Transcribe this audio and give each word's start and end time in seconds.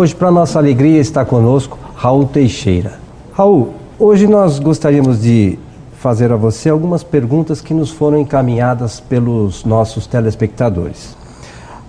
Hoje, 0.00 0.14
para 0.14 0.30
nossa 0.30 0.58
alegria, 0.58 0.98
está 0.98 1.26
conosco 1.26 1.78
Raul 1.94 2.24
Teixeira. 2.24 2.94
Raul, 3.34 3.74
hoje 3.98 4.26
nós 4.26 4.58
gostaríamos 4.58 5.20
de 5.20 5.58
fazer 5.98 6.32
a 6.32 6.36
você 6.36 6.70
algumas 6.70 7.02
perguntas 7.02 7.60
que 7.60 7.74
nos 7.74 7.90
foram 7.90 8.18
encaminhadas 8.18 8.98
pelos 8.98 9.62
nossos 9.62 10.06
telespectadores. 10.06 11.14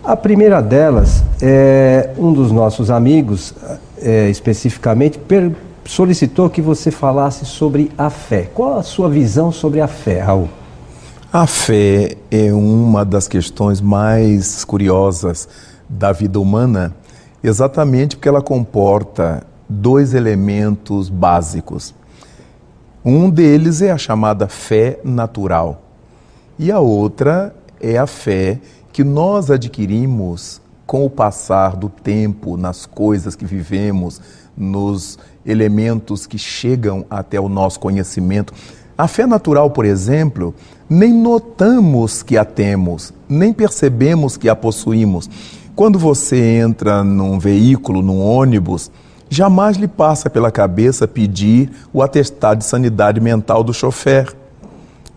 A 0.04 0.18
primeira 0.18 0.60
delas 0.60 1.24
é 1.42 2.10
um 2.18 2.34
dos 2.34 2.52
nossos 2.52 2.92
amigos, 2.92 3.54
é, 4.02 4.30
especificamente, 4.30 5.18
solicitou 5.86 6.50
que 6.50 6.62
você 6.62 6.92
falasse 6.92 7.46
sobre 7.46 7.94
a 7.98 8.10
fé. 8.10 8.50
Qual 8.54 8.78
a 8.78 8.84
sua 8.84 9.10
visão 9.10 9.54
sobre 9.54 9.80
a 9.80 9.88
fé, 9.88 10.20
Raul? 10.20 10.50
A 11.32 11.48
fé 11.48 12.18
é 12.30 12.52
uma 12.52 13.06
das 13.06 13.30
questões 13.30 13.80
mais 13.80 14.66
curiosas 14.66 15.48
da 15.88 16.12
vida 16.12 16.42
humana, 16.42 16.94
exatamente 17.44 18.16
porque 18.16 18.30
ela 18.30 18.42
comporta 18.42 19.44
dois 19.68 20.14
elementos 20.14 21.10
básicos. 21.10 21.94
Um 23.04 23.30
deles 23.30 23.82
é 23.82 23.92
a 23.92 23.98
chamada 23.98 24.48
fé 24.48 25.00
natural, 25.04 25.82
e 26.60 26.72
a 26.72 26.80
outra 26.80 27.56
é 27.80 27.98
a 27.98 28.06
fé 28.06 28.60
que 28.94 29.04
nós 29.04 29.50
adquirimos 29.50 30.62
com 30.86 31.06
o 31.06 31.10
passar 31.10 31.76
do 31.76 31.88
tempo, 31.88 32.58
nas 32.58 32.86
coisas 32.86 33.36
que 33.36 33.46
vivemos, 33.46 34.22
nos 34.56 35.18
elementos 35.46 36.28
que 36.28 36.38
chegam 36.38 37.06
até 37.10 37.40
o 37.40 37.48
nosso 37.48 37.80
conhecimento. 37.80 38.54
A 38.98 39.08
fé 39.08 39.26
natural, 39.26 39.72
por 39.72 39.86
exemplo, 39.86 40.54
nem 40.90 41.14
notamos 41.14 42.22
que 42.22 42.38
a 42.38 42.44
temos, 42.44 43.14
nem 43.28 43.54
percebemos 43.54 44.36
que 44.36 44.50
a 44.50 44.56
possuímos. 44.56 45.30
Quando 45.82 45.98
você 45.98 46.38
entra 46.60 47.04
num 47.04 47.40
veículo, 47.40 48.04
num 48.04 48.24
ônibus, 48.24 48.92
jamais 49.28 49.78
lhe 49.78 49.88
passa 49.88 50.30
pela 50.30 50.52
cabeça 50.52 51.08
pedir 51.08 51.72
o 51.92 52.04
atestado 52.04 52.60
de 52.60 52.66
sanidade 52.66 53.20
mental 53.20 53.64
do 53.64 53.74
chofer. 53.74 54.32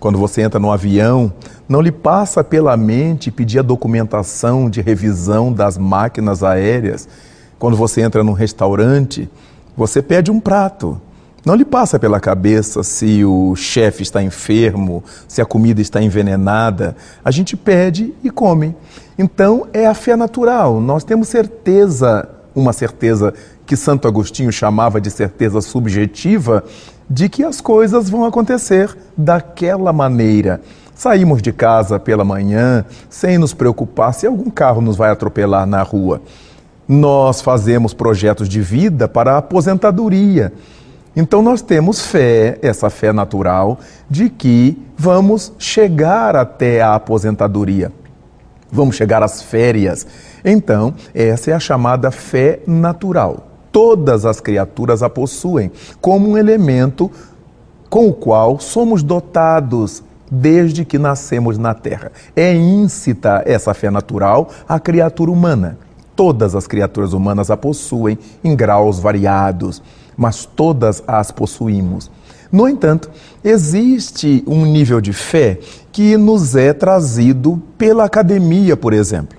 Quando 0.01 0.17
você 0.17 0.41
entra 0.41 0.59
no 0.59 0.73
avião, 0.73 1.31
não 1.69 1.83
lhe 1.83 1.92
passa 1.92 2.42
pela 2.42 2.79
mente 2.79 3.31
pedir 3.31 3.59
a 3.59 3.62
documentação 3.62 4.70
de 4.70 4.81
revisão 4.81 5.53
das 5.53 5.77
máquinas 5.77 6.42
aéreas. 6.42 7.07
Quando 7.59 7.77
você 7.77 8.01
entra 8.01 8.25
num 8.25 8.33
restaurante, 8.33 9.29
você 9.77 10.01
pede 10.01 10.31
um 10.31 10.41
prato. 10.41 10.98
Não 11.45 11.55
lhe 11.55 11.64
passa 11.64 11.98
pela 11.98 12.19
cabeça 12.19 12.83
se 12.83 13.23
o 13.23 13.55
chefe 13.55 14.03
está 14.03 14.23
enfermo, 14.23 15.05
se 15.28 15.42
a 15.42 15.45
comida 15.45 15.83
está 15.83 16.01
envenenada. 16.01 16.97
A 17.23 17.31
gente 17.31 17.55
pede 17.55 18.14
e 18.25 18.31
come. 18.31 18.75
Então 19.19 19.67
é 19.75 19.86
a 19.86 19.92
fé 19.92 20.17
natural. 20.17 20.81
Nós 20.81 21.05
temos 21.05 21.28
certeza, 21.28 22.27
uma 22.55 22.73
certeza 22.73 23.34
que 23.67 23.77
Santo 23.77 24.09
Agostinho 24.09 24.51
chamava 24.51 24.98
de 24.98 25.11
certeza 25.11 25.61
subjetiva, 25.61 26.64
de 27.11 27.28
que 27.28 27.45
as 27.45 27.61
coisas 27.61 28.08
vão 28.08 28.25
acontecer 28.25 28.97
daquela 29.14 29.92
maneira. 29.92 30.62
Saímos 30.95 31.42
de 31.42 31.53
casa 31.53 32.01
pela 32.01 32.25
manhã 32.25 32.86
sem 33.11 33.36
nos 33.36 33.53
preocupar 33.53 34.14
se 34.14 34.27
algum 34.27 34.48
carro 34.48 34.81
nos 34.81 34.97
vai 34.97 35.11
atropelar 35.11 35.67
na 35.67 35.83
rua. 35.83 36.23
Nós 36.89 37.42
fazemos 37.42 37.92
projetos 37.92 38.48
de 38.48 38.63
vida 38.63 39.07
para 39.07 39.35
a 39.35 39.39
aposentadoria. 39.39 40.51
Então 41.17 41.42
nós 41.42 41.63
temos 41.63 42.07
fé, 42.07 42.58
essa 42.61 42.91
fé 42.91 43.13
natural, 43.13 43.79
de 44.08 44.29
que 44.29 44.83
vamos 44.97 45.52
chegar 45.58 46.35
até 46.35 46.83
a 46.83 46.95
aposentadoria. 46.95 47.92
Vamos 48.70 48.97
chegar 48.97 49.23
às 49.23 49.42
férias. 49.42 50.07
Então, 50.45 50.95
essa 51.14 51.52
é 51.52 51.55
a 51.55 51.61
chamada 51.61 52.11
fé 52.11 52.61
natural 52.67 53.55
todas 53.75 54.25
as 54.25 54.39
criaturas 54.39 55.02
a 55.02 55.11
possuem, 55.11 55.73
como 56.01 56.30
um 56.30 56.39
elemento 56.39 57.11
com 57.91 58.07
o 58.07 58.13
qual 58.13 58.61
somos 58.61 59.02
dotados 59.02 60.01
desde 60.31 60.85
que 60.85 60.96
nascemos 60.96 61.58
na 61.58 61.75
Terra. 61.75 62.13
É 62.36 62.55
íncita 62.55 63.42
essa 63.45 63.75
fé 63.75 63.91
natural 63.91 64.48
à 64.69 64.79
criatura 64.79 65.29
humana. 65.29 65.77
Todas 66.14 66.55
as 66.55 66.69
criaturas 66.69 67.13
humanas 67.13 67.51
a 67.51 67.57
possuem 67.57 68.17
em 68.45 68.55
graus 68.55 69.01
variados, 69.01 69.83
mas 70.17 70.45
todas 70.45 71.02
as 71.07 71.30
possuímos. 71.30 72.11
No 72.51 72.69
entanto, 72.69 73.11
existe 73.42 74.45
um 74.47 74.64
nível 74.64 75.01
de 75.01 75.13
fé 75.13 75.58
que 75.91 76.17
nos 76.17 76.55
é 76.55 76.73
trazido 76.73 77.61
pela 77.77 78.05
academia, 78.05 78.77
por 78.77 78.92
exemplo. 78.92 79.39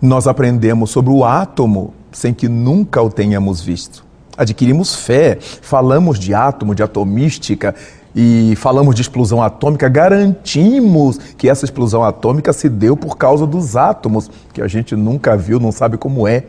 Nós 0.00 0.26
aprendemos 0.26 0.90
sobre 0.90 1.12
o 1.12 1.24
átomo 1.24 1.94
sem 2.12 2.32
que 2.32 2.48
nunca 2.48 3.02
o 3.02 3.10
tenhamos 3.10 3.60
visto. 3.60 4.04
Adquirimos 4.36 4.94
fé, 4.94 5.38
falamos 5.40 6.18
de 6.18 6.34
átomo, 6.34 6.74
de 6.74 6.82
atomística 6.82 7.74
e 8.14 8.54
falamos 8.56 8.94
de 8.94 9.02
explosão 9.02 9.42
atômica, 9.42 9.88
garantimos 9.88 11.18
que 11.36 11.48
essa 11.48 11.64
explosão 11.64 12.04
atômica 12.04 12.52
se 12.52 12.68
deu 12.68 12.96
por 12.96 13.16
causa 13.16 13.46
dos 13.46 13.76
átomos, 13.76 14.30
que 14.52 14.60
a 14.60 14.68
gente 14.68 14.94
nunca 14.94 15.36
viu, 15.36 15.58
não 15.58 15.72
sabe 15.72 15.96
como 15.96 16.28
é. 16.28 16.44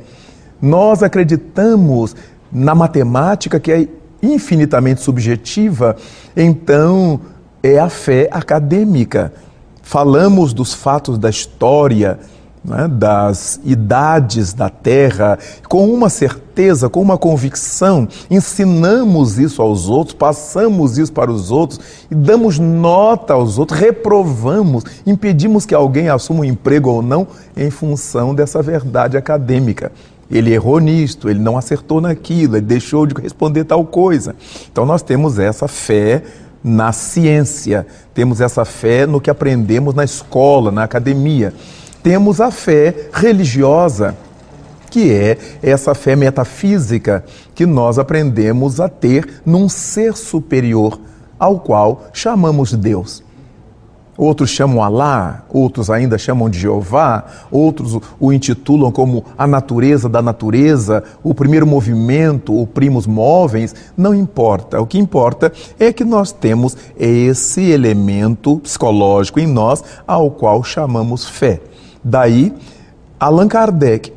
Nós 0.62 1.04
acreditamos 1.04 2.16
na 2.54 2.76
matemática, 2.76 3.60
que 3.60 3.72
é 3.72 3.88
infinitamente 4.22 5.02
subjetiva, 5.02 5.96
então 6.38 7.20
é 7.62 7.80
a 7.80 7.90
fé 7.90 8.30
acadêmica. 8.32 9.34
Falamos 9.82 10.54
dos 10.54 10.74
fatos 10.74 11.18
da 11.18 11.30
história, 11.30 12.20
né, 12.64 12.88
das 12.88 13.60
idades 13.64 14.54
da 14.54 14.70
terra, 14.70 15.38
com 15.68 15.92
uma 15.92 16.10
certeza, 16.10 16.90
com 16.90 17.02
uma 17.02 17.18
convicção, 17.18 18.08
ensinamos 18.30 19.38
isso 19.38 19.62
aos 19.62 19.90
outros, 19.90 20.16
passamos 20.16 20.98
isso 20.98 21.12
para 21.12 21.32
os 21.32 21.52
outros 21.52 21.80
e 22.10 22.16
damos 22.16 22.60
nota 22.60 23.34
aos 23.34 23.58
outros, 23.58 23.80
reprovamos, 23.80 24.84
impedimos 25.06 25.66
que 25.66 25.76
alguém 25.76 26.10
assuma 26.10 26.42
um 26.42 26.46
emprego 26.46 26.90
ou 26.90 27.02
não 27.02 27.28
em 27.56 27.70
função 27.70 28.34
dessa 28.34 28.62
verdade 28.62 29.18
acadêmica. 29.18 29.92
Ele 30.32 30.54
errou 30.54 30.80
nisto, 30.80 31.30
ele 31.30 31.40
não 31.40 31.58
acertou 31.58 32.00
naquilo, 32.00 32.56
ele 32.56 32.66
deixou 32.66 33.06
de 33.06 33.14
responder 33.22 33.66
tal 33.66 33.86
coisa. 33.86 34.36
Então 34.72 34.86
nós 34.86 35.04
temos 35.04 35.38
essa 35.38 35.68
fé 35.68 36.24
na 36.64 36.94
ciência, 36.94 37.86
temos 38.14 38.40
essa 38.40 38.64
fé 38.64 39.06
no 39.06 39.20
que 39.20 39.30
aprendemos 39.30 39.94
na 39.94 40.06
escola, 40.06 40.72
na 40.72 40.84
academia 40.84 41.54
temos 42.04 42.42
a 42.42 42.52
fé 42.52 43.08
religiosa, 43.14 44.16
que 44.92 45.10
é 45.12 45.38
essa 45.64 45.96
fé 45.96 46.16
metafísica 46.16 47.24
que 47.56 47.66
nós 47.66 47.98
aprendemos 47.98 48.80
a 48.80 48.90
ter 48.90 49.42
num 49.46 49.70
ser 49.70 50.16
superior, 50.16 51.00
ao 51.40 51.60
qual 51.60 52.10
chamamos 52.14 52.74
Deus. 52.74 53.24
Outros 54.16 54.52
chamam 54.52 54.84
Alá, 54.84 55.44
outros 55.50 55.90
ainda 55.90 56.20
chamam 56.20 56.48
de 56.48 56.60
Jeová, 56.60 57.26
outros 57.50 58.00
o 58.20 58.32
intitulam 58.32 58.92
como 58.92 59.26
a 59.36 59.48
natureza 59.48 60.08
da 60.08 60.22
natureza, 60.22 61.04
o 61.24 61.34
primeiro 61.34 61.66
movimento, 61.66 62.56
o 62.56 62.68
primos 62.68 63.08
móveis, 63.08 63.74
não 63.98 64.14
importa. 64.14 64.80
O 64.80 64.86
que 64.86 65.00
importa 65.00 65.52
é 65.80 65.92
que 65.92 66.04
nós 66.04 66.32
temos 66.32 66.78
esse 66.96 67.72
elemento 67.72 68.60
psicológico 68.60 69.40
em 69.40 69.48
nós 69.48 69.84
ao 70.06 70.30
qual 70.30 70.64
chamamos 70.64 71.28
fé. 71.28 71.60
Daí, 72.04 72.54
Allan 73.20 73.48
Kardec 73.48 74.12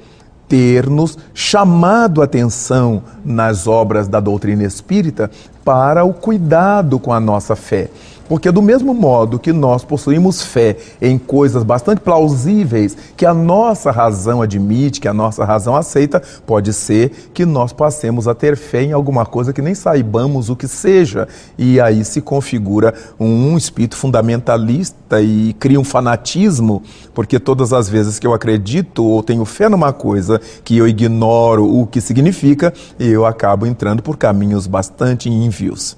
ter 0.48 0.88
nos 0.88 1.18
chamado 1.34 2.20
a 2.20 2.24
atenção 2.24 3.02
nas 3.24 3.66
obras 3.66 4.08
da 4.08 4.20
doutrina 4.20 4.64
espírita 4.64 5.30
para 5.66 6.04
o 6.04 6.14
cuidado 6.14 6.96
com 6.96 7.12
a 7.12 7.18
nossa 7.18 7.56
fé. 7.56 7.90
Porque, 8.28 8.50
do 8.50 8.60
mesmo 8.60 8.92
modo 8.92 9.38
que 9.38 9.52
nós 9.52 9.84
possuímos 9.84 10.42
fé 10.42 10.76
em 11.00 11.16
coisas 11.16 11.62
bastante 11.62 12.00
plausíveis, 12.00 12.96
que 13.16 13.24
a 13.24 13.32
nossa 13.32 13.90
razão 13.90 14.42
admite, 14.42 15.00
que 15.00 15.08
a 15.08 15.14
nossa 15.14 15.44
razão 15.44 15.76
aceita, 15.76 16.20
pode 16.44 16.72
ser 16.72 17.30
que 17.32 17.44
nós 17.46 17.72
passemos 17.72 18.26
a 18.26 18.34
ter 18.34 18.56
fé 18.56 18.82
em 18.82 18.92
alguma 18.92 19.24
coisa 19.24 19.52
que 19.52 19.62
nem 19.62 19.74
saibamos 19.74 20.50
o 20.50 20.56
que 20.56 20.66
seja. 20.66 21.28
E 21.56 21.80
aí 21.80 22.04
se 22.04 22.20
configura 22.20 22.94
um 23.18 23.56
espírito 23.56 23.96
fundamentalista 23.96 25.20
e 25.20 25.52
cria 25.54 25.78
um 25.78 25.84
fanatismo, 25.84 26.82
porque 27.14 27.38
todas 27.38 27.72
as 27.72 27.88
vezes 27.88 28.18
que 28.18 28.26
eu 28.26 28.34
acredito 28.34 29.04
ou 29.04 29.22
tenho 29.22 29.44
fé 29.44 29.68
numa 29.68 29.92
coisa 29.92 30.40
que 30.64 30.76
eu 30.76 30.88
ignoro 30.88 31.64
o 31.64 31.86
que 31.86 32.00
significa, 32.00 32.74
eu 32.98 33.24
acabo 33.24 33.66
entrando 33.66 34.02
por 34.02 34.16
caminhos 34.16 34.66
bastante 34.66 35.28
ínvios. 35.56 35.96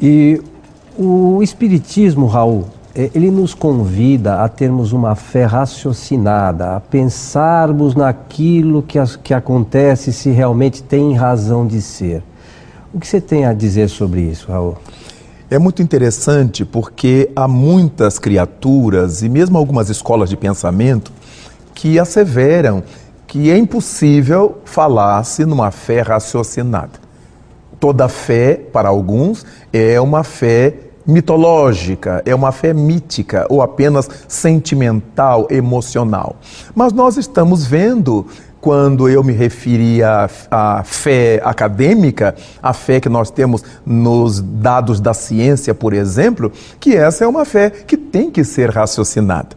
E 0.00 0.40
o 0.98 1.42
Espiritismo, 1.42 2.26
Raul, 2.26 2.66
é, 2.94 3.10
ele 3.14 3.30
nos 3.30 3.54
convida 3.54 4.42
a 4.42 4.48
termos 4.48 4.92
uma 4.92 5.14
fé 5.14 5.44
raciocinada, 5.44 6.76
a 6.76 6.80
pensarmos 6.80 7.94
naquilo 7.94 8.82
que, 8.82 8.98
que 9.22 9.32
acontece 9.32 10.12
se 10.12 10.30
realmente 10.30 10.82
tem 10.82 11.14
razão 11.14 11.66
de 11.66 11.80
ser. 11.80 12.22
O 12.92 13.00
que 13.00 13.06
você 13.06 13.20
tem 13.20 13.46
a 13.46 13.54
dizer 13.54 13.88
sobre 13.88 14.20
isso, 14.20 14.48
Raul? 14.50 14.76
É 15.48 15.58
muito 15.58 15.82
interessante 15.82 16.64
porque 16.64 17.30
há 17.36 17.46
muitas 17.46 18.18
criaturas 18.18 19.22
e 19.22 19.28
mesmo 19.28 19.56
algumas 19.56 19.88
escolas 19.88 20.28
de 20.28 20.36
pensamento 20.36 21.12
que 21.74 21.98
asseveram 21.98 22.82
que 23.26 23.50
é 23.50 23.56
impossível 23.56 24.58
falar-se 24.64 25.46
numa 25.46 25.70
fé 25.70 26.02
raciocinada. 26.02 27.01
Toda 27.82 28.08
fé, 28.08 28.54
para 28.72 28.88
alguns, 28.88 29.44
é 29.72 30.00
uma 30.00 30.22
fé 30.22 30.72
mitológica, 31.04 32.22
é 32.24 32.32
uma 32.32 32.52
fé 32.52 32.72
mítica 32.72 33.44
ou 33.50 33.60
apenas 33.60 34.08
sentimental, 34.28 35.48
emocional. 35.50 36.36
Mas 36.76 36.92
nós 36.92 37.16
estamos 37.16 37.66
vendo 37.66 38.24
quando 38.60 39.08
eu 39.08 39.24
me 39.24 39.32
referi 39.32 40.00
à, 40.00 40.30
à, 40.48 40.84
fé 40.84 41.42
acadêmica, 41.44 42.36
a 42.62 42.72
fé 42.72 43.00
que 43.00 43.08
nós 43.08 43.32
temos 43.32 43.64
nos 43.84 44.40
dados 44.40 45.00
da 45.00 45.12
ciência, 45.12 45.74
por 45.74 45.92
exemplo, 45.92 46.52
que 46.78 46.94
essa 46.94 47.24
é 47.24 47.26
uma 47.26 47.44
fé 47.44 47.68
que 47.68 47.96
tem 47.96 48.30
que 48.30 48.44
ser 48.44 48.70
raciocinada. 48.70 49.56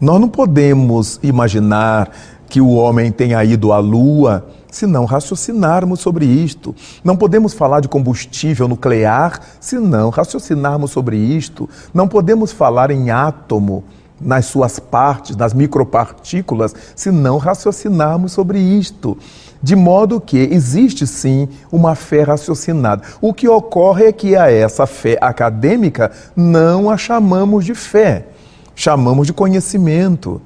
Nós 0.00 0.18
não 0.18 0.30
podemos 0.30 1.20
imaginar 1.22 2.10
que 2.48 2.58
o 2.58 2.70
homem 2.70 3.12
tenha 3.12 3.44
ido 3.44 3.70
à 3.70 3.78
lua 3.78 4.46
se 4.70 4.86
não 4.86 5.04
raciocinarmos 5.04 6.00
sobre 6.00 6.24
isto. 6.24 6.74
Não 7.02 7.16
podemos 7.16 7.52
falar 7.52 7.80
de 7.80 7.88
combustível 7.88 8.68
nuclear 8.68 9.40
se 9.60 9.78
não 9.78 10.10
raciocinarmos 10.10 10.90
sobre 10.90 11.16
isto. 11.16 11.68
Não 11.92 12.06
podemos 12.06 12.52
falar 12.52 12.90
em 12.90 13.10
átomo 13.10 13.84
nas 14.20 14.46
suas 14.46 14.78
partes, 14.78 15.34
nas 15.34 15.54
micropartículas, 15.54 16.74
se 16.94 17.10
não 17.10 17.38
raciocinarmos 17.38 18.32
sobre 18.32 18.58
isto. 18.58 19.16
De 19.62 19.74
modo 19.74 20.20
que 20.20 20.38
existe 20.38 21.06
sim 21.06 21.48
uma 21.70 21.94
fé 21.94 22.22
raciocinada. 22.22 23.02
O 23.20 23.32
que 23.32 23.48
ocorre 23.48 24.06
é 24.06 24.12
que 24.12 24.36
a 24.36 24.50
essa 24.50 24.86
fé 24.86 25.18
acadêmica 25.20 26.10
não 26.34 26.90
a 26.90 26.96
chamamos 26.96 27.64
de 27.64 27.74
fé, 27.74 28.26
chamamos 28.74 29.26
de 29.26 29.32
conhecimento. 29.32 30.40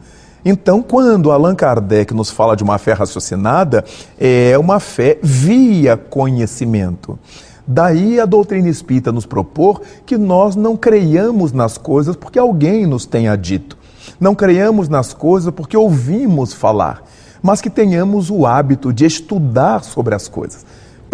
Então, 0.44 0.82
quando 0.82 1.30
Allan 1.30 1.54
Kardec 1.54 2.12
nos 2.12 2.30
fala 2.30 2.54
de 2.54 2.62
uma 2.62 2.76
fé 2.76 2.92
raciocinada, 2.92 3.84
é 4.18 4.58
uma 4.58 4.78
fé 4.78 5.18
via 5.22 5.96
conhecimento. 5.96 7.18
Daí 7.66 8.20
a 8.20 8.26
doutrina 8.26 8.68
espírita 8.68 9.10
nos 9.10 9.24
propor 9.24 9.80
que 10.04 10.18
nós 10.18 10.54
não 10.54 10.76
creiamos 10.76 11.52
nas 11.52 11.78
coisas 11.78 12.14
porque 12.14 12.38
alguém 12.38 12.86
nos 12.86 13.06
tenha 13.06 13.34
dito. 13.36 13.78
Não 14.20 14.34
creiamos 14.34 14.86
nas 14.86 15.14
coisas 15.14 15.52
porque 15.52 15.76
ouvimos 15.76 16.52
falar, 16.52 17.02
mas 17.42 17.62
que 17.62 17.70
tenhamos 17.70 18.30
o 18.30 18.46
hábito 18.46 18.92
de 18.92 19.06
estudar 19.06 19.82
sobre 19.82 20.14
as 20.14 20.28
coisas, 20.28 20.64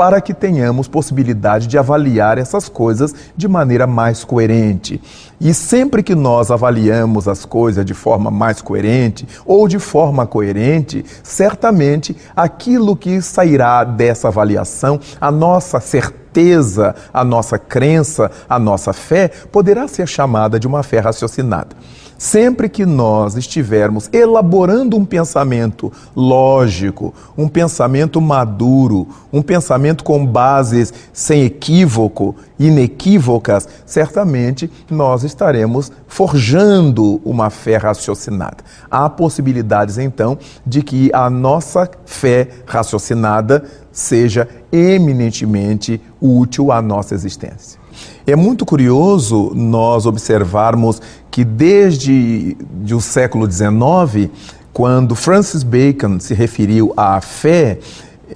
para 0.01 0.19
que 0.19 0.33
tenhamos 0.33 0.89
possibilidade 0.89 1.67
de 1.67 1.77
avaliar 1.77 2.39
essas 2.39 2.71
coisas 2.71 3.15
de 3.37 3.47
maneira 3.47 3.87
mais 3.87 4.25
coerente. 4.25 4.99
E 5.39 5.53
sempre 5.53 6.03
que 6.03 6.15
nós 6.15 6.51
avaliamos 6.51 7.29
as 7.29 7.45
coisas 7.45 7.85
de 7.85 7.93
forma 7.93 8.31
mais 8.31 8.63
coerente 8.63 9.29
ou 9.45 9.69
de 9.69 9.79
forma 9.79 10.27
coerente, 10.27 11.05
certamente 11.23 12.17
aquilo 12.35 12.97
que 12.97 13.21
sairá 13.21 13.85
dessa 13.85 14.29
avaliação, 14.29 14.99
a 15.21 15.31
nossa 15.31 15.81
certeza, 15.81 16.95
a 17.13 17.23
nossa 17.23 17.59
crença, 17.59 18.31
a 18.49 18.59
nossa 18.59 18.95
fé, 18.95 19.29
poderá 19.53 19.87
ser 19.87 20.09
chamada 20.09 20.59
de 20.59 20.67
uma 20.67 20.83
fé 20.83 20.99
raciocinada. 21.01 21.77
Sempre 22.21 22.69
que 22.69 22.85
nós 22.85 23.35
estivermos 23.35 24.11
elaborando 24.13 24.95
um 24.95 25.07
pensamento 25.07 25.91
lógico, 26.15 27.15
um 27.35 27.49
pensamento 27.49 28.21
maduro, 28.21 29.09
um 29.33 29.41
pensamento 29.41 30.05
com 30.05 30.27
bases 30.27 30.93
sem 31.15 31.45
equívoco, 31.45 32.37
inequívocas, 32.59 33.67
certamente 33.87 34.71
nós 34.91 35.25
estaremos 35.25 35.91
forjando 36.07 37.23
uma 37.25 37.49
fé 37.49 37.79
raciocinada. 37.79 38.59
Há 38.91 39.09
possibilidades 39.09 39.97
então 39.97 40.37
de 40.67 40.83
que 40.83 41.11
a 41.15 41.31
nossa 41.31 41.91
fé 42.05 42.49
raciocinada 42.67 43.65
seja 43.91 44.47
eminentemente 44.71 45.99
útil 46.21 46.71
à 46.71 46.83
nossa 46.83 47.15
existência. 47.15 47.80
É 48.27 48.37
muito 48.37 48.65
curioso 48.65 49.53
nós 49.55 50.07
observarmos 50.07 51.01
que 51.31 51.45
desde 51.45 52.57
de 52.83 52.95
o 52.95 53.01
século 53.01 53.51
XIX, 53.51 54.31
quando 54.73 55.15
Francis 55.15 55.63
Bacon 55.63 56.21
se 56.21 56.35
referiu 56.35 56.93
à 56.97 57.21
fé, 57.21 57.79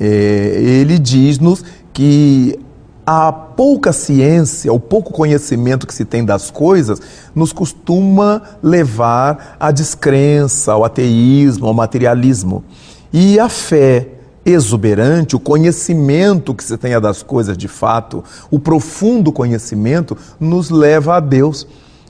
é, 0.01 0.07
ele 0.07 0.99
diz-nos 0.99 1.65
que 1.93 2.59
a 3.07 3.31
pouca 3.31 3.93
ciência, 3.93 4.73
o 4.73 4.81
pouco 4.81 5.13
conhecimento 5.13 5.87
que 5.87 5.95
se 5.95 6.05
tem 6.05 6.25
das 6.25 6.51
coisas, 6.51 7.01
nos 7.35 7.53
costuma 7.53 8.43
levar 8.63 9.57
à 9.61 9.71
descrença, 9.71 10.73
ao 10.73 10.85
ateísmo, 10.85 11.67
ao 11.67 11.75
materialismo. 11.75 12.65
E 13.13 13.39
a 13.39 13.49
fé 13.49 14.09
exuberante, 14.45 15.37
o 15.37 15.41
conhecimento 15.41 16.55
que 16.55 16.65
se 16.65 16.77
tenha 16.77 17.01
das 17.01 17.23
coisas 17.23 17.57
de 17.57 17.69
fato, 17.69 18.23
o 18.51 18.59
profundo 18.59 19.33
conhecimento, 19.33 20.17
nos 20.39 20.71
leva 20.71 21.17
a 21.17 21.21
Deus, 21.21 21.67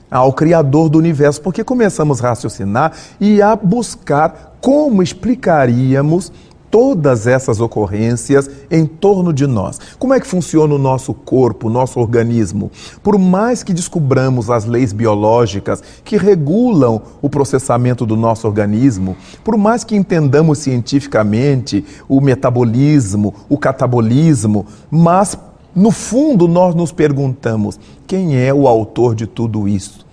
ao 0.09 0.33
Criador 0.33 0.89
do 0.89 0.97
universo, 0.97 1.41
porque 1.41 1.63
começamos 1.63 2.23
a 2.23 2.29
raciocinar 2.29 2.93
e 3.19 3.41
a 3.41 3.55
buscar 3.55 4.57
como 4.61 5.03
explicaríamos 5.03 6.31
todas 6.75 7.25
essas 7.25 7.61
ocorrências 7.61 8.49
em 8.69 8.85
torno 8.85 9.31
de 9.31 9.47
nós. 9.47 9.79
Como 9.97 10.13
é 10.13 10.19
que 10.19 10.27
funciona 10.27 10.75
o 10.75 10.77
nosso 10.77 11.13
corpo, 11.13 11.67
o 11.67 11.69
nosso 11.69 12.01
organismo? 12.01 12.69
Por 13.01 13.17
mais 13.17 13.63
que 13.63 13.71
descubramos 13.71 14.49
as 14.49 14.65
leis 14.65 14.91
biológicas 14.91 15.81
que 16.03 16.17
regulam 16.17 17.01
o 17.21 17.29
processamento 17.29 18.05
do 18.05 18.17
nosso 18.17 18.45
organismo, 18.45 19.15
por 19.41 19.55
mais 19.55 19.85
que 19.85 19.95
entendamos 19.95 20.59
cientificamente 20.59 21.85
o 22.09 22.19
metabolismo, 22.19 23.33
o 23.47 23.57
catabolismo, 23.57 24.65
mas 24.91 25.37
no 25.73 25.91
fundo 25.91 26.45
nós 26.45 26.75
nos 26.75 26.91
perguntamos: 26.91 27.79
quem 28.05 28.35
é 28.37 28.53
o 28.53 28.67
autor 28.67 29.15
de 29.15 29.25
tudo 29.25 29.65
isso? 29.65 30.05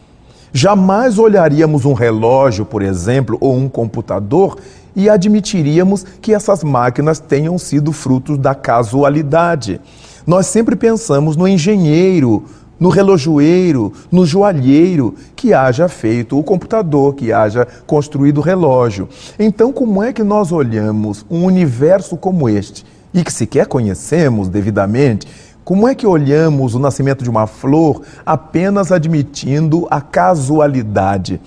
Jamais 0.55 1.19
olharíamos 1.19 1.87
um 1.87 1.95
relógio, 1.95 2.65
por 2.65 2.83
exemplo, 2.83 3.39
ou 3.41 3.57
um 3.57 3.69
computador 3.69 4.59
e 4.95 5.09
admitiríamos 5.09 6.05
que 6.21 6.35
essas 6.35 6.63
máquinas 6.63 7.19
tenham 7.19 7.59
sido 7.59 7.93
frutos 7.93 8.39
da 8.39 8.55
casualidade. 8.55 9.81
Nós 10.27 10.47
sempre 10.47 10.77
pensamos 10.77 11.37
no 11.37 11.49
engenheiro, 11.49 12.45
no 12.79 12.89
relojoeiro, 12.89 13.93
no 14.11 14.27
joalheiro 14.27 15.15
que 15.37 15.55
haja 15.55 15.89
feito 15.89 16.39
o 16.39 16.43
computador, 16.43 17.15
que 17.15 17.33
haja 17.33 17.67
construído 17.87 18.39
o 18.39 18.43
relógio. 18.43 19.09
Então, 19.39 19.73
como 19.73 20.03
é 20.03 20.13
que 20.13 20.23
nós 20.23 20.51
olhamos 20.51 21.25
um 21.31 21.45
universo 21.45 22.17
como 22.17 22.49
este 22.49 22.85
e 23.15 23.23
que 23.23 23.33
sequer 23.33 23.67
conhecemos 23.67 24.49
devidamente? 24.49 25.29
Como 25.65 25.87
é 25.87 25.95
que 25.95 26.07
olhamos 26.07 26.75
o 26.75 26.81
nascimento 26.81 27.23
de 27.23 27.31
uma 27.31 27.47
flor 27.47 28.03
apenas 28.27 28.91
admitindo 28.91 29.87
a 29.89 30.01
casualidade? 30.01 31.41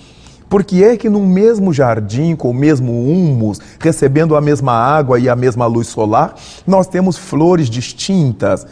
Porque 0.55 0.85
é 0.85 0.95
que 0.95 1.09
num 1.09 1.27
mesmo 1.27 1.73
jardim, 1.73 2.33
com 2.33 2.49
o 2.49 2.53
mesmo 2.53 2.89
humus, 2.93 3.59
recebendo 3.77 4.37
a 4.37 4.39
mesma 4.39 4.71
água 4.71 5.19
e 5.19 5.27
a 5.27 5.35
mesma 5.35 5.65
luz 5.65 5.87
solar, 5.87 6.33
nós 6.65 6.87
temos 6.87 7.17
flores 7.17 7.69
distintas 7.69 8.65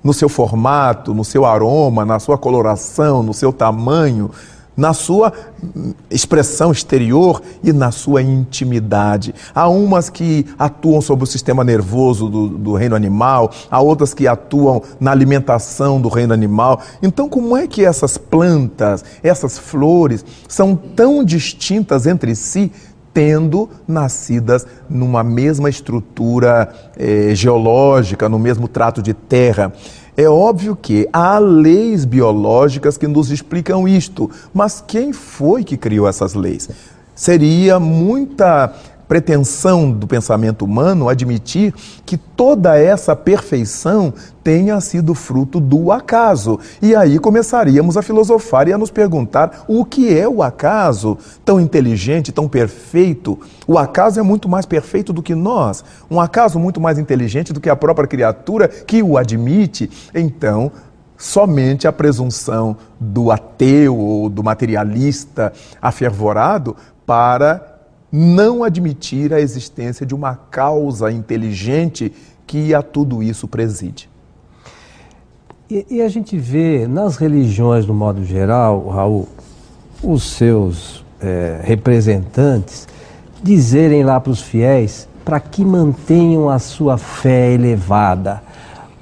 no 0.00 0.14
seu 0.14 0.28
formato, 0.28 1.12
no 1.12 1.24
seu 1.24 1.44
aroma, 1.44 2.04
na 2.04 2.20
sua 2.20 2.38
coloração, 2.38 3.20
no 3.20 3.34
seu 3.34 3.52
tamanho, 3.52 4.30
na 4.76 4.92
sua 4.92 5.32
expressão 6.10 6.72
exterior 6.72 7.40
e 7.62 7.72
na 7.72 7.90
sua 7.90 8.22
intimidade. 8.22 9.34
Há 9.54 9.68
umas 9.68 10.10
que 10.10 10.46
atuam 10.58 11.00
sobre 11.00 11.24
o 11.24 11.26
sistema 11.26 11.64
nervoso 11.64 12.28
do, 12.28 12.48
do, 12.48 12.74
reino 12.74 12.96
animal, 12.96 13.50
há 13.70 13.80
outras 13.80 14.12
que 14.12 14.26
atuam 14.26 14.82
na 14.98 15.10
alimentação 15.10 16.00
do 16.00 16.08
reino 16.08 16.34
animal. 16.34 16.80
Então, 17.02 17.28
como 17.28 17.56
é 17.56 17.66
que 17.66 17.84
essas 17.84 18.18
plantas, 18.18 19.04
essas 19.22 19.58
flores, 19.58 20.24
são 20.48 20.74
tão 20.74 21.24
distintas 21.24 22.06
entre 22.06 22.34
si? 22.34 22.70
Tendo 23.12 23.70
nascidas 23.86 24.66
numa 24.90 25.22
mesma 25.22 25.70
estrutura 25.70 26.74
eh, 26.98 27.32
geológica, 27.32 28.28
no 28.28 28.40
mesmo 28.40 28.66
trato 28.66 29.00
de 29.00 29.14
terra. 29.14 29.72
É 30.16 30.28
óbvio 30.28 30.76
que 30.76 31.08
há 31.12 31.38
leis 31.38 32.04
biológicas 32.04 32.96
que 32.96 33.08
nos 33.08 33.30
explicam 33.32 33.88
isto, 33.88 34.30
mas 34.52 34.82
quem 34.86 35.12
foi 35.12 35.64
que 35.64 35.76
criou 35.76 36.06
essas 36.06 36.34
leis? 36.34 36.68
Seria 37.16 37.80
muita 37.80 38.72
pretensão 39.06 39.90
do 39.90 40.06
pensamento 40.06 40.64
humano 40.64 41.08
admitir 41.08 41.74
que 42.04 42.16
toda 42.16 42.78
essa 42.78 43.14
perfeição 43.14 44.12
tenha 44.42 44.80
sido 44.80 45.14
fruto 45.14 45.60
do 45.60 45.90
acaso. 45.90 46.58
E 46.82 46.94
aí 46.94 47.18
começaríamos 47.18 47.96
a 47.96 48.02
filosofar 48.02 48.68
e 48.68 48.72
a 48.72 48.78
nos 48.78 48.90
perguntar 48.90 49.64
o 49.68 49.84
que 49.84 50.16
é 50.16 50.28
o 50.28 50.42
acaso 50.42 51.16
tão 51.44 51.60
inteligente, 51.60 52.32
tão 52.32 52.48
perfeito. 52.48 53.38
O 53.66 53.78
acaso 53.78 54.20
é 54.20 54.22
muito 54.22 54.48
mais 54.48 54.66
perfeito 54.66 55.12
do 55.12 55.22
que 55.22 55.34
nós, 55.34 55.84
um 56.10 56.20
acaso 56.20 56.58
muito 56.58 56.80
mais 56.80 56.98
inteligente 56.98 57.52
do 57.52 57.60
que 57.60 57.70
a 57.70 57.76
própria 57.76 58.06
criatura 58.06 58.68
que 58.68 59.02
o 59.02 59.16
admite. 59.16 59.90
Então, 60.14 60.70
somente 61.16 61.86
a 61.86 61.92
presunção 61.92 62.76
do 63.00 63.30
ateu 63.30 63.96
ou 63.96 64.28
do 64.28 64.42
materialista 64.42 65.52
afervorado 65.80 66.76
para 67.06 67.73
não 68.16 68.62
admitir 68.62 69.34
a 69.34 69.40
existência 69.40 70.06
de 70.06 70.14
uma 70.14 70.36
causa 70.36 71.10
inteligente 71.10 72.12
que 72.46 72.72
a 72.72 72.80
tudo 72.80 73.24
isso 73.24 73.48
preside. 73.48 74.08
E, 75.68 75.84
e, 75.90 76.00
a 76.00 76.08
gente 76.08 76.36
vê 76.36 76.86
nas 76.86 77.16
religiões, 77.16 77.84
no 77.86 77.92
modo 77.92 78.24
geral, 78.24 78.86
Raul, 78.86 79.28
os 80.00 80.22
seus 80.22 81.04
é, 81.20 81.60
representantes 81.64 82.86
dizerem 83.42 84.04
lá 84.04 84.20
para 84.20 84.30
os 84.30 84.40
fiéis 84.40 85.08
para 85.24 85.40
que 85.40 85.64
mantenham 85.64 86.48
a 86.48 86.60
sua 86.60 86.96
fé 86.96 87.50
elevada. 87.50 88.44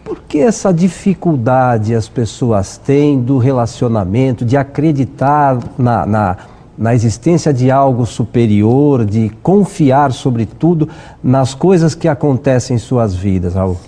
Por 0.02 0.22
que 0.22 0.38
essa 0.38 0.72
dificuldade 0.72 1.94
as 1.94 2.08
pessoas 2.08 2.78
têm 2.78 3.20
do 3.20 3.36
relacionamento, 3.36 4.42
de 4.42 4.56
acreditar 4.56 5.58
na, 5.76 6.06
na 6.06 6.36
na 6.76 6.94
existência 6.94 7.52
de 7.52 7.70
algo 7.70 8.06
superior, 8.06 9.04
de 9.04 9.30
confiar, 9.42 10.12
sobretudo, 10.12 10.88
nas 11.22 11.54
coisas 11.54 11.94
que 11.94 12.08
acontecem 12.08 12.76
em 12.76 12.78
suas 12.78 13.14
vidas, 13.14 13.54
Raul? 13.54 13.78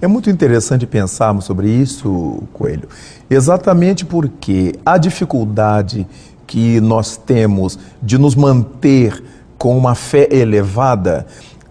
É 0.00 0.06
muito 0.06 0.28
interessante 0.28 0.86
pensarmos 0.86 1.44
sobre 1.44 1.68
isso, 1.68 2.42
Coelho, 2.52 2.88
exatamente 3.30 4.04
porque 4.04 4.74
a 4.84 4.98
dificuldade 4.98 6.06
que 6.46 6.80
nós 6.80 7.16
temos 7.16 7.78
de 8.02 8.18
nos 8.18 8.34
manter 8.34 9.22
com 9.56 9.78
uma 9.78 9.94
fé 9.94 10.28
elevada 10.30 11.26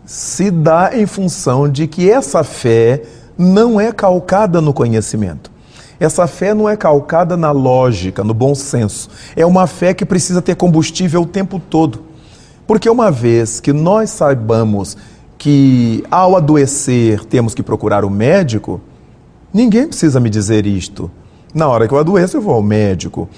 se 0.06 0.50
dá 0.50 0.92
em 0.94 1.06
função 1.06 1.70
de 1.70 1.88
que 1.88 2.10
essa 2.10 2.44
fé 2.44 3.04
não 3.38 3.80
é 3.80 3.92
calcada 3.92 4.62
no 4.62 4.74
conhecimento. 4.74 5.50
Essa 6.01 6.25
fé 6.25 6.51
não 6.55 6.67
é 6.67 6.75
calcada 6.75 7.38
na 7.38 7.51
lógica, 7.51 8.24
no 8.24 8.34
bom 8.34 8.55
senso. 8.55 9.08
É 9.36 9.46
uma 9.46 9.67
fé 9.67 9.93
que 9.93 10.03
precisa 10.03 10.41
ter 10.41 10.55
combustível 10.55 11.22
o 11.22 11.27
tempo 11.27 11.60
todo. 11.60 12.00
Porque 12.65 12.89
uma 12.89 13.12
vez 13.12 13.60
que 13.60 13.72
nós 13.72 14.10
saibamos 14.10 14.98
que 15.38 16.03
ao 16.10 16.36
adoecer 16.36 17.24
temos 17.25 17.53
que 17.53 17.62
procurar 17.62 18.03
o 18.03 18.10
médico, 18.10 18.81
ninguém 19.53 19.86
precisa 19.86 20.20
me 20.20 20.27
dizer 20.27 20.65
isto. 20.65 21.12
Na 21.53 21.67
hora 21.67 21.88
que 21.88 21.93
eu 21.93 22.00
adoeço, 22.00 22.36
eu 22.36 22.41
vou 22.41 22.55
ao 22.55 22.63
médico. 22.63 23.29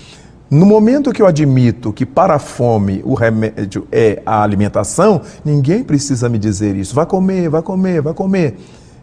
No 0.49 0.65
momento 0.65 1.11
que 1.11 1.21
eu 1.21 1.27
admito 1.27 1.91
que 1.91 2.05
para 2.05 2.35
a 2.35 2.39
fome 2.39 3.01
o 3.03 3.13
remédio 3.13 3.85
é 3.91 4.21
a 4.25 4.41
alimentação, 4.41 5.19
ninguém 5.43 5.83
precisa 5.83 6.29
me 6.29 6.39
dizer 6.39 6.77
isso. 6.77 6.95
Vai 6.95 7.05
comer, 7.05 7.49
vai 7.49 7.61
comer, 7.61 8.01
vai 8.01 8.13
comer. 8.13 8.55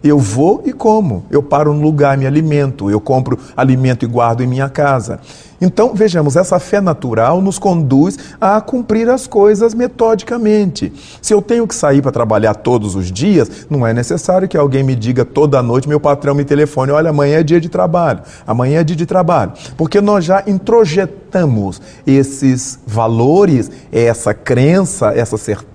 Eu 0.02 0.18
vou 0.18 0.62
e 0.64 0.72
como. 0.72 1.24
Eu 1.30 1.42
paro 1.42 1.74
no 1.74 1.82
lugar, 1.82 2.16
me 2.16 2.26
alimento. 2.26 2.90
Eu 2.90 3.00
compro 3.00 3.38
alimento 3.56 4.04
e 4.04 4.08
guardo 4.08 4.42
em 4.42 4.46
minha 4.46 4.68
casa. 4.68 5.20
Então, 5.60 5.92
vejamos, 5.94 6.36
essa 6.36 6.58
fé 6.58 6.80
natural 6.80 7.42
nos 7.42 7.58
conduz 7.58 8.16
a 8.40 8.58
cumprir 8.62 9.10
as 9.10 9.26
coisas 9.26 9.74
metodicamente. 9.74 10.90
Se 11.20 11.34
eu 11.34 11.42
tenho 11.42 11.66
que 11.66 11.74
sair 11.74 12.00
para 12.00 12.10
trabalhar 12.10 12.54
todos 12.54 12.94
os 12.94 13.12
dias, 13.12 13.66
não 13.68 13.86
é 13.86 13.92
necessário 13.92 14.48
que 14.48 14.56
alguém 14.56 14.82
me 14.82 14.96
diga 14.96 15.22
toda 15.22 15.62
noite, 15.62 15.86
meu 15.86 16.00
patrão 16.00 16.34
me 16.34 16.46
telefone, 16.46 16.92
olha, 16.92 17.10
amanhã 17.10 17.40
é 17.40 17.42
dia 17.42 17.60
de 17.60 17.68
trabalho, 17.68 18.22
amanhã 18.46 18.80
é 18.80 18.84
dia 18.84 18.96
de 18.96 19.04
trabalho. 19.04 19.52
Porque 19.76 20.00
nós 20.00 20.24
já 20.24 20.42
introjetamos 20.46 21.80
esses 22.06 22.78
valores, 22.86 23.70
essa 23.92 24.32
crença, 24.32 25.12
essa 25.12 25.36
certeza, 25.36 25.69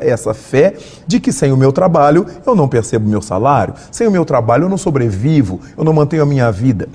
essa 0.00 0.32
fé 0.32 0.74
de 1.06 1.20
que 1.20 1.32
sem 1.32 1.52
o 1.52 1.56
meu 1.56 1.72
trabalho 1.72 2.26
eu 2.46 2.54
não 2.54 2.68
percebo 2.68 3.08
meu 3.08 3.20
salário, 3.20 3.74
sem 3.90 4.06
o 4.06 4.10
meu 4.10 4.24
trabalho 4.24 4.64
eu 4.64 4.68
não 4.68 4.78
sobrevivo, 4.78 5.60
eu 5.76 5.84
não 5.84 5.92
mantenho 5.92 6.22
a 6.22 6.26
minha 6.26 6.50
vida 6.50 6.88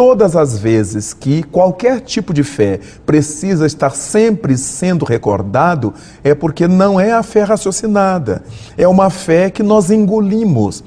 todas 0.00 0.34
as 0.34 0.58
vezes 0.58 1.12
que 1.12 1.42
qualquer 1.42 2.00
tipo 2.00 2.32
de 2.32 2.42
fé 2.42 2.80
precisa 3.04 3.66
estar 3.66 3.90
sempre 3.90 4.56
sendo 4.56 5.04
recordado, 5.04 5.92
é 6.24 6.34
porque 6.34 6.66
não 6.66 6.98
é 6.98 7.12
a 7.12 7.22
fé 7.22 7.42
raciocinada, 7.42 8.42
é 8.78 8.88
uma 8.88 9.10
fé 9.10 9.50
que 9.50 9.62
nós 9.62 9.90
engolimos. 9.90 10.82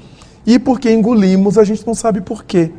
E 0.45 0.57
porque 0.57 0.91
engolimos, 0.91 1.59
a 1.59 1.63
gente 1.63 1.85
não 1.85 1.93
sabe 1.93 2.21
por 2.21 2.43
quê. 2.43 2.71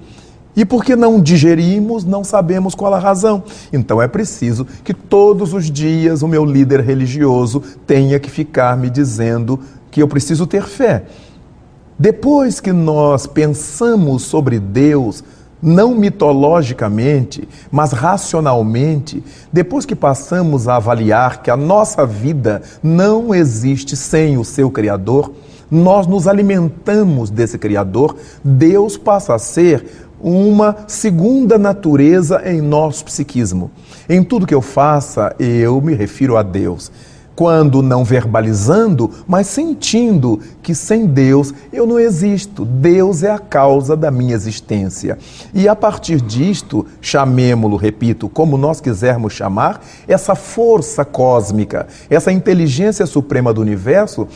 E 0.56 0.64
porque 0.64 0.94
não 0.94 1.20
digerimos, 1.20 2.04
não 2.04 2.22
sabemos 2.22 2.74
qual 2.74 2.94
a 2.94 2.98
razão. 2.98 3.42
Então 3.72 4.00
é 4.00 4.06
preciso 4.06 4.66
que 4.84 4.94
todos 4.94 5.52
os 5.52 5.70
dias 5.70 6.22
o 6.22 6.28
meu 6.28 6.44
líder 6.44 6.80
religioso 6.80 7.62
tenha 7.86 8.20
que 8.20 8.30
ficar 8.30 8.76
me 8.76 8.88
dizendo 8.88 9.58
que 9.90 10.00
eu 10.00 10.08
preciso 10.08 10.46
ter 10.46 10.64
fé. 10.64 11.04
Depois 11.98 12.60
que 12.60 12.72
nós 12.72 13.26
pensamos 13.26 14.22
sobre 14.22 14.58
Deus, 14.58 15.22
não 15.62 15.94
mitologicamente, 15.94 17.48
mas 17.70 17.92
racionalmente, 17.92 19.24
depois 19.52 19.86
que 19.86 19.94
passamos 19.94 20.68
a 20.68 20.76
avaliar 20.76 21.42
que 21.42 21.50
a 21.50 21.56
nossa 21.56 22.04
vida 22.04 22.60
não 22.82 23.34
existe 23.34 23.96
sem 23.96 24.36
o 24.36 24.44
seu 24.44 24.70
Criador, 24.70 25.32
nós 25.70 26.06
nos 26.06 26.28
alimentamos 26.28 27.30
desse 27.30 27.58
Criador, 27.58 28.16
Deus 28.44 28.98
passa 28.98 29.34
a 29.34 29.38
ser 29.38 29.86
uma 30.24 30.74
segunda 30.88 31.58
natureza 31.58 32.40
em 32.46 32.62
nosso 32.62 33.04
psiquismo. 33.04 33.70
Em 34.08 34.24
tudo 34.24 34.46
que 34.46 34.54
eu 34.54 34.62
faça, 34.62 35.36
eu 35.38 35.78
me 35.82 35.94
refiro 35.94 36.38
a 36.38 36.42
Deus 36.42 36.90
quando 37.34 37.82
não 37.82 38.04
verbalizando, 38.04 39.10
mas 39.26 39.48
sentindo 39.48 40.40
que 40.62 40.74
sem 40.74 41.06
Deus 41.06 41.52
eu 41.72 41.86
não 41.86 41.98
existo. 41.98 42.64
Deus 42.64 43.22
é 43.22 43.30
a 43.30 43.38
causa 43.38 43.96
da 43.96 44.10
minha 44.10 44.34
existência. 44.34 45.18
E 45.52 45.68
a 45.68 45.74
partir 45.74 46.20
disto, 46.20 46.86
chamemo-lo, 47.00 47.76
repito, 47.76 48.28
como 48.28 48.56
nós 48.56 48.80
quisermos 48.80 49.32
chamar, 49.32 49.84
essa 50.06 50.34
força 50.34 51.04
cósmica, 51.04 51.86
essa 52.08 52.30
inteligência 52.30 53.06
suprema 53.06 53.52
do 53.52 53.60
universo, 53.60 54.28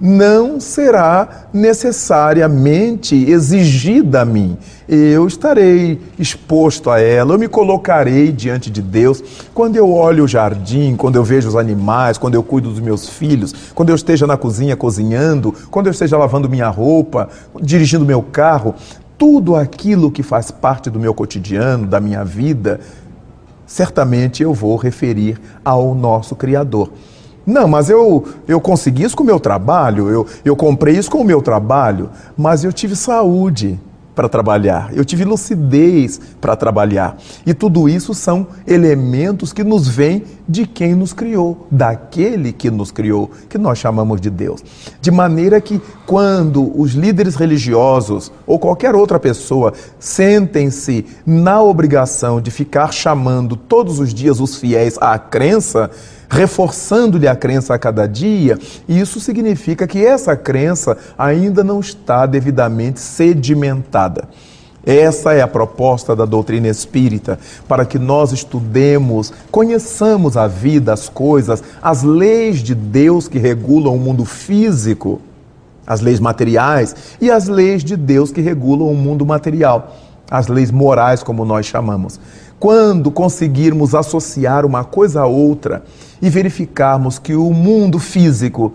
não 0.00 0.60
será 0.60 1.48
necessariamente 1.52 3.14
exigida 3.14 4.22
a 4.22 4.24
mim. 4.24 4.56
Eu 4.88 5.26
estarei 5.26 6.00
exposto 6.18 6.90
a 6.90 7.00
ela, 7.00 7.32
eu 7.34 7.38
me 7.38 7.48
colocarei 7.48 8.30
diante 8.30 8.70
de 8.70 8.82
Deus. 8.82 9.22
Quando 9.52 9.76
eu 9.76 9.90
olho 9.92 10.24
o 10.24 10.28
jardim, 10.28 10.94
quando 10.96 11.16
eu 11.16 11.24
vejo 11.24 11.48
os 11.48 11.56
animais, 11.56 12.18
quando 12.18 12.34
eu 12.34 12.42
cuido 12.42 12.70
dos 12.70 12.80
meus 12.80 13.08
filhos, 13.08 13.54
quando 13.74 13.88
eu 13.88 13.96
esteja 13.96 14.26
na 14.26 14.36
cozinha 14.36 14.76
cozinhando, 14.76 15.54
quando 15.70 15.86
eu 15.86 15.92
esteja 15.92 16.16
lavando 16.16 16.48
minha 16.48 16.68
roupa, 16.68 17.28
dirigindo 17.60 18.04
meu 18.04 18.22
carro, 18.22 18.74
tudo 19.18 19.56
aquilo 19.56 20.10
que 20.10 20.22
faz 20.22 20.50
parte 20.50 20.90
do 20.90 21.00
meu 21.00 21.14
cotidiano, 21.14 21.86
da 21.86 21.98
minha 21.98 22.22
vida, 22.22 22.80
certamente 23.66 24.42
eu 24.42 24.52
vou 24.52 24.76
referir 24.76 25.40
ao 25.64 25.94
nosso 25.94 26.36
Criador. 26.36 26.90
Não, 27.46 27.68
mas 27.68 27.88
eu, 27.88 28.24
eu 28.48 28.60
consegui 28.60 29.04
isso 29.04 29.16
com 29.16 29.22
o 29.22 29.26
meu 29.26 29.38
trabalho, 29.38 30.10
eu, 30.10 30.26
eu 30.44 30.56
comprei 30.56 30.96
isso 30.98 31.10
com 31.10 31.18
o 31.18 31.24
meu 31.24 31.40
trabalho, 31.40 32.10
mas 32.36 32.64
eu 32.64 32.72
tive 32.72 32.96
saúde 32.96 33.78
para 34.16 34.30
trabalhar, 34.30 34.88
eu 34.94 35.04
tive 35.04 35.26
lucidez 35.26 36.18
para 36.40 36.56
trabalhar. 36.56 37.18
E 37.44 37.52
tudo 37.52 37.86
isso 37.86 38.14
são 38.14 38.46
elementos 38.66 39.52
que 39.52 39.62
nos 39.62 39.86
vêm 39.86 40.24
de 40.48 40.66
quem 40.66 40.94
nos 40.94 41.12
criou, 41.12 41.66
daquele 41.70 42.50
que 42.50 42.70
nos 42.70 42.90
criou, 42.90 43.30
que 43.48 43.58
nós 43.58 43.76
chamamos 43.76 44.18
de 44.18 44.30
Deus. 44.30 44.64
De 45.02 45.10
maneira 45.10 45.60
que 45.60 45.80
quando 46.06 46.72
os 46.80 46.92
líderes 46.92 47.36
religiosos 47.36 48.32
ou 48.46 48.58
qualquer 48.58 48.94
outra 48.94 49.20
pessoa 49.20 49.74
sentem-se 49.98 51.04
na 51.26 51.60
obrigação 51.60 52.40
de 52.40 52.50
ficar 52.50 52.92
chamando 52.92 53.54
todos 53.54 54.00
os 54.00 54.14
dias 54.14 54.40
os 54.40 54.56
fiéis 54.56 54.96
à 54.98 55.18
crença, 55.18 55.90
reforçando-lhe 56.28 57.28
a 57.28 57.36
crença 57.36 57.74
a 57.74 57.78
cada 57.78 58.06
dia, 58.06 58.58
e 58.88 58.98
isso 58.98 59.20
significa 59.20 59.86
que 59.86 60.04
essa 60.04 60.36
crença 60.36 60.96
ainda 61.16 61.62
não 61.62 61.80
está 61.80 62.26
devidamente 62.26 63.00
sedimentada. 63.00 64.28
Essa 64.86 65.32
é 65.32 65.42
a 65.42 65.48
proposta 65.48 66.14
da 66.14 66.24
doutrina 66.24 66.68
espírita, 66.68 67.40
para 67.66 67.84
que 67.84 67.98
nós 67.98 68.30
estudemos, 68.30 69.32
conheçamos 69.50 70.36
a 70.36 70.46
vida, 70.46 70.92
as 70.92 71.08
coisas, 71.08 71.60
as 71.82 72.04
leis 72.04 72.60
de 72.62 72.72
Deus 72.72 73.26
que 73.26 73.36
regulam 73.36 73.96
o 73.96 73.98
mundo 73.98 74.24
físico, 74.24 75.20
as 75.84 76.00
leis 76.00 76.20
materiais, 76.20 76.94
e 77.20 77.32
as 77.32 77.48
leis 77.48 77.82
de 77.82 77.96
Deus 77.96 78.30
que 78.30 78.40
regulam 78.40 78.88
o 78.88 78.94
mundo 78.94 79.26
material, 79.26 79.96
as 80.30 80.46
leis 80.46 80.70
morais, 80.70 81.20
como 81.20 81.44
nós 81.44 81.66
chamamos. 81.66 82.20
Quando 82.58 83.10
conseguirmos 83.10 83.94
associar 83.94 84.64
uma 84.64 84.84
coisa 84.84 85.22
a 85.22 85.26
outra 85.26 85.84
e 86.20 86.30
verificarmos 86.30 87.18
que 87.18 87.34
o 87.34 87.52
mundo 87.52 87.98
físico 87.98 88.72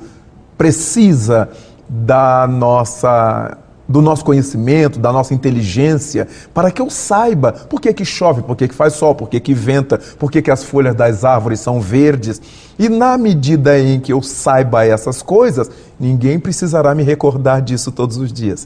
precisa 0.57 1.49
da 1.89 2.47
nossa 2.47 3.57
do 3.91 4.01
nosso 4.01 4.23
conhecimento, 4.23 4.97
da 4.97 5.11
nossa 5.11 5.33
inteligência, 5.33 6.25
para 6.53 6.71
que 6.71 6.81
eu 6.81 6.89
saiba 6.89 7.51
por 7.51 7.81
que, 7.81 7.93
que 7.93 8.05
chove, 8.05 8.41
por 8.41 8.55
que, 8.55 8.69
que 8.69 8.73
faz 8.73 8.93
sol, 8.93 9.13
por 9.13 9.27
que, 9.27 9.37
que 9.39 9.53
venta, 9.53 9.99
por 10.17 10.31
que, 10.31 10.41
que 10.41 10.49
as 10.49 10.63
folhas 10.63 10.95
das 10.95 11.25
árvores 11.25 11.59
são 11.59 11.81
verdes. 11.81 12.41
E 12.79 12.87
na 12.87 13.17
medida 13.17 13.77
em 13.77 13.99
que 13.99 14.13
eu 14.13 14.21
saiba 14.21 14.85
essas 14.85 15.21
coisas, 15.21 15.69
ninguém 15.99 16.39
precisará 16.39 16.95
me 16.95 17.03
recordar 17.03 17.61
disso 17.61 17.91
todos 17.91 18.15
os 18.15 18.31
dias. 18.31 18.65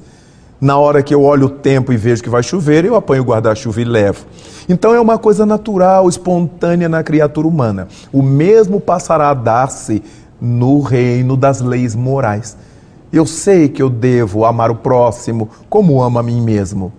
Na 0.66 0.80
hora 0.80 1.04
que 1.04 1.14
eu 1.14 1.22
olho 1.22 1.46
o 1.46 1.50
tempo 1.50 1.94
e 1.94 1.96
vejo 1.96 2.24
que 2.24 2.30
vai 2.30 2.42
chover, 2.42 2.86
eu 2.86 2.96
apanho 2.96 3.22
o 3.22 3.26
guarda-chuva 3.28 3.82
e 3.82 3.84
levo. 3.84 4.26
Então 4.68 4.96
é 4.96 5.00
uma 5.00 5.16
coisa 5.16 5.46
natural, 5.46 6.10
espontânea 6.10 6.90
na 6.90 7.04
criatura 7.04 7.48
humana. 7.48 7.88
O 8.12 8.24
mesmo 8.24 8.82
passará 8.82 9.30
a 9.30 9.36
dar-se 9.36 10.02
no 10.42 10.82
reino 10.82 11.38
das 11.38 11.62
leis 11.62 11.94
morais. 11.94 12.58
Eu 13.14 13.28
sei 13.28 13.70
que 13.70 13.80
eu 13.80 13.92
devo 13.92 14.44
amar 14.44 14.72
o 14.72 14.76
próximo 14.76 15.52
como 15.70 16.02
amo 16.02 16.18
a 16.18 16.24
mim 16.24 16.42
mesmo. 16.42 16.92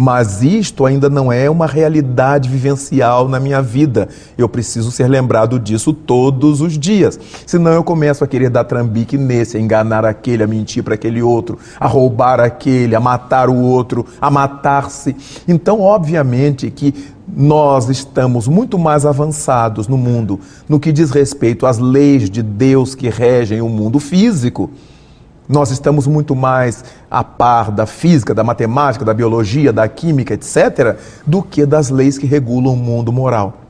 Mas 0.00 0.44
isto 0.44 0.86
ainda 0.86 1.10
não 1.10 1.32
é 1.32 1.50
uma 1.50 1.66
realidade 1.66 2.48
vivencial 2.48 3.28
na 3.28 3.40
minha 3.40 3.60
vida. 3.60 4.08
Eu 4.38 4.48
preciso 4.48 4.92
ser 4.92 5.08
lembrado 5.08 5.58
disso 5.58 5.92
todos 5.92 6.60
os 6.60 6.78
dias. 6.78 7.18
Senão 7.44 7.72
eu 7.72 7.82
começo 7.82 8.22
a 8.22 8.28
querer 8.28 8.48
dar 8.48 8.62
trambique 8.62 9.18
nesse, 9.18 9.56
a 9.56 9.60
enganar 9.60 10.04
aquele, 10.04 10.44
a 10.44 10.46
mentir 10.46 10.84
para 10.84 10.94
aquele 10.94 11.20
outro, 11.20 11.58
a 11.80 11.88
roubar 11.88 12.38
aquele, 12.38 12.94
a 12.94 13.00
matar 13.00 13.48
o 13.48 13.56
outro, 13.56 14.06
a 14.20 14.30
matar-se. 14.30 15.16
Então, 15.48 15.80
obviamente 15.80 16.70
que 16.70 16.94
nós 17.26 17.88
estamos 17.88 18.46
muito 18.46 18.78
mais 18.78 19.04
avançados 19.04 19.88
no 19.88 19.98
mundo 19.98 20.38
no 20.68 20.78
que 20.78 20.92
diz 20.92 21.10
respeito 21.10 21.66
às 21.66 21.78
leis 21.78 22.30
de 22.30 22.42
Deus 22.42 22.94
que 22.94 23.08
regem 23.08 23.60
o 23.60 23.68
mundo 23.68 23.98
físico 23.98 24.70
nós 25.48 25.70
estamos 25.70 26.06
muito 26.06 26.36
mais 26.36 26.84
a 27.10 27.24
par 27.24 27.70
da 27.70 27.86
física, 27.86 28.34
da 28.34 28.44
matemática, 28.44 29.04
da 29.04 29.14
biologia, 29.14 29.72
da 29.72 29.88
química, 29.88 30.34
etc., 30.34 30.96
do 31.26 31.42
que 31.42 31.64
das 31.64 31.88
leis 31.88 32.18
que 32.18 32.26
regulam 32.26 32.74
o 32.74 32.76
mundo 32.76 33.12
moral. 33.12 33.62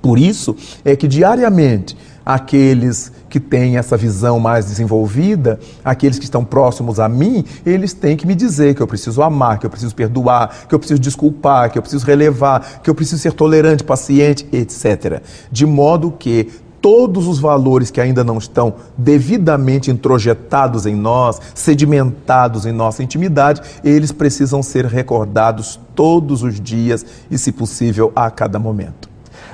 Por 0.00 0.18
isso 0.18 0.54
é 0.84 0.94
que 0.94 1.08
diariamente 1.08 1.96
aqueles 2.24 3.10
que 3.28 3.40
têm 3.40 3.78
essa 3.78 3.96
visão 3.96 4.38
mais 4.38 4.66
desenvolvida, 4.66 5.58
aqueles 5.84 6.18
que 6.18 6.24
estão 6.24 6.44
próximos 6.44 7.00
a 7.00 7.08
mim, 7.08 7.44
eles 7.64 7.94
têm 7.94 8.16
que 8.16 8.26
me 8.26 8.34
dizer 8.34 8.74
que 8.74 8.82
eu 8.82 8.86
preciso 8.86 9.22
amar, 9.22 9.58
que 9.58 9.66
eu 9.66 9.70
preciso 9.70 9.94
perdoar, 9.94 10.66
que 10.68 10.74
eu 10.74 10.78
preciso 10.78 11.00
desculpar, 11.00 11.70
que 11.70 11.78
eu 11.78 11.82
preciso 11.82 12.06
relevar, 12.06 12.80
que 12.82 12.88
eu 12.88 12.94
preciso 12.94 13.20
ser 13.20 13.32
tolerante, 13.32 13.82
paciente, 13.82 14.46
etc. 14.52 15.22
De 15.50 15.66
modo 15.66 16.12
que 16.12 16.48
todos 16.80 17.26
os 17.26 17.38
valores 17.38 17.90
que 17.90 18.00
ainda 18.00 18.22
não 18.22 18.38
estão 18.38 18.74
devidamente 18.96 19.90
introjetados 19.90 20.86
em 20.86 20.94
nós, 20.94 21.40
sedimentados 21.54 22.66
em 22.66 22.72
nossa 22.72 23.02
intimidade, 23.02 23.60
eles 23.82 24.12
precisam 24.12 24.62
ser 24.62 24.86
recordados 24.86 25.78
todos 25.94 26.42
os 26.42 26.60
dias 26.60 27.04
e, 27.30 27.36
se 27.36 27.52
possível, 27.52 28.12
a 28.14 28.30
cada 28.30 28.58
momento. 28.58 29.08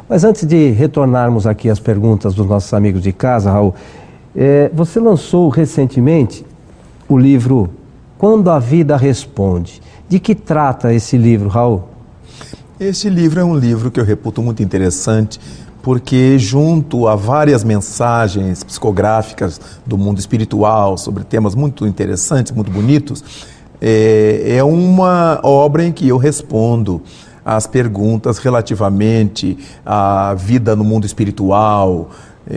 Mas 0.08 0.24
antes 0.24 0.46
de 0.46 0.70
retornarmos 0.70 1.46
aqui 1.46 1.70
às 1.70 1.80
perguntas 1.80 2.34
dos 2.34 2.46
nossos 2.46 2.72
amigos 2.74 3.02
de 3.02 3.12
casa, 3.12 3.50
Raul, 3.50 3.74
é, 4.36 4.70
você 4.74 5.00
lançou 5.00 5.48
recentemente 5.48 6.44
o 7.08 7.16
livro 7.16 7.70
Quando 8.18 8.50
a 8.50 8.58
Vida 8.58 8.96
Responde. 8.96 9.80
De 10.08 10.18
que 10.18 10.34
trata 10.34 10.92
esse 10.92 11.16
livro, 11.16 11.48
Raul? 11.48 11.84
Este 12.78 13.08
livro 13.08 13.40
é 13.40 13.44
um 13.44 13.56
livro 13.56 13.90
que 13.90 13.98
eu 13.98 14.04
reputo 14.04 14.42
muito 14.42 14.62
interessante 14.62 15.40
porque 15.84 16.38
junto 16.38 17.06
a 17.06 17.14
várias 17.14 17.62
mensagens 17.62 18.64
psicográficas 18.64 19.60
do 19.84 19.98
mundo 19.98 20.18
espiritual 20.18 20.96
sobre 20.96 21.24
temas 21.24 21.54
muito 21.54 21.86
interessantes, 21.86 22.52
muito 22.52 22.70
bonitos, 22.70 23.22
é, 23.82 24.56
é 24.56 24.64
uma 24.64 25.38
obra 25.42 25.84
em 25.84 25.92
que 25.92 26.08
eu 26.08 26.16
respondo 26.16 27.02
às 27.44 27.66
perguntas 27.66 28.38
relativamente 28.38 29.58
à 29.84 30.34
vida 30.34 30.74
no 30.74 30.82
mundo 30.82 31.04
espiritual, 31.04 32.08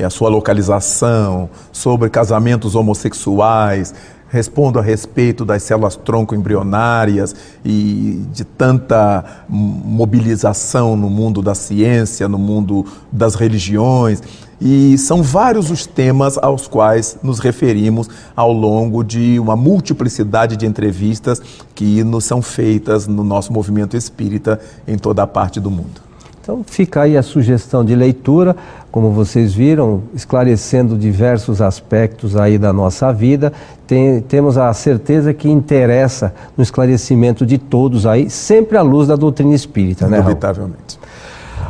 a 0.06 0.10
sua 0.10 0.30
localização, 0.30 1.50
sobre 1.70 2.10
casamentos 2.10 2.76
homossexuais, 2.76 3.94
respondo 4.30 4.80
a 4.80 4.82
respeito 4.82 5.46
das 5.46 5.64
células 5.64 5.96
tronco 5.96 6.36
embrionárias 6.36 7.36
e 7.64 8.24
de 8.32 8.44
tanta 8.44 9.24
mobilização 9.50 10.96
no 10.96 11.10
mundo 11.10 11.42
da 11.42 11.56
ciência, 11.56 12.28
no 12.28 12.38
mundo 12.38 12.86
das 13.12 13.36
religiões. 13.36 14.22
E 14.60 14.98
são 14.98 15.22
vários 15.22 15.70
os 15.70 15.86
temas 15.86 16.38
aos 16.38 16.68
quais 16.68 17.18
nos 17.22 17.40
referimos 17.40 18.10
ao 18.36 18.52
longo 18.52 19.04
de 19.04 19.40
uma 19.40 19.56
multiplicidade 19.56 20.58
de 20.58 20.66
entrevistas 20.66 21.42
que 21.76 22.04
nos 22.04 22.26
são 22.26 22.42
feitas 22.42 23.08
no 23.08 23.24
nosso 23.24 23.54
movimento 23.54 23.96
espírita 23.96 24.60
em 24.88 24.98
toda 24.98 25.24
a 25.24 25.28
parte 25.28 25.60
do 25.60 25.70
mundo. 25.70 26.08
Então 26.42 26.64
fica 26.66 27.02
aí 27.02 27.18
a 27.18 27.22
sugestão 27.22 27.84
de 27.84 27.94
leitura, 27.94 28.56
como 28.98 29.12
vocês 29.12 29.54
viram, 29.54 30.02
esclarecendo 30.12 30.98
diversos 30.98 31.62
aspectos 31.62 32.36
aí 32.36 32.58
da 32.58 32.74
nossa 32.74 33.14
vida. 33.14 33.54
Tem, 33.86 34.22
temos 34.22 34.58
a 34.58 34.74
certeza 34.74 35.36
que 35.36 35.48
interessa 35.48 36.34
no 36.58 36.64
esclarecimento 36.64 37.46
de 37.46 37.60
todos 37.60 38.08
aí, 38.08 38.28
sempre 38.28 38.76
à 38.76 38.82
luz 38.82 39.08
da 39.08 39.16
doutrina 39.16 39.54
espírita, 39.54 40.08
né, 40.08 40.18
Inevitavelmente. 40.18 41.00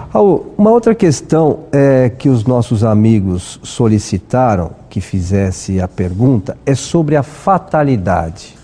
Raul, 0.10 0.54
uma 0.58 0.72
outra 0.72 0.96
questão 0.96 1.66
é 1.70 2.10
que 2.18 2.30
os 2.30 2.46
nossos 2.46 2.82
amigos 2.82 3.60
solicitaram 3.62 4.72
que 4.90 5.02
fizesse 5.02 5.82
a 5.82 5.88
pergunta 5.90 6.56
é 6.66 6.74
sobre 6.74 7.18
a 7.18 7.24
fatalidade. 7.24 8.56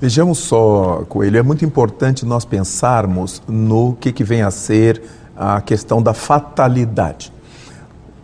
Vejamos 0.00 0.38
só, 0.38 1.04
Coelho, 1.08 1.38
é 1.38 1.42
muito 1.42 1.64
importante 1.64 2.24
nós 2.24 2.44
pensarmos 2.44 3.42
no 3.48 3.96
que, 4.00 4.12
que 4.12 4.22
vem 4.22 4.42
a 4.42 4.50
ser 4.52 5.02
a 5.36 5.60
questão 5.60 6.00
da 6.00 6.14
fatalidade. 6.14 7.32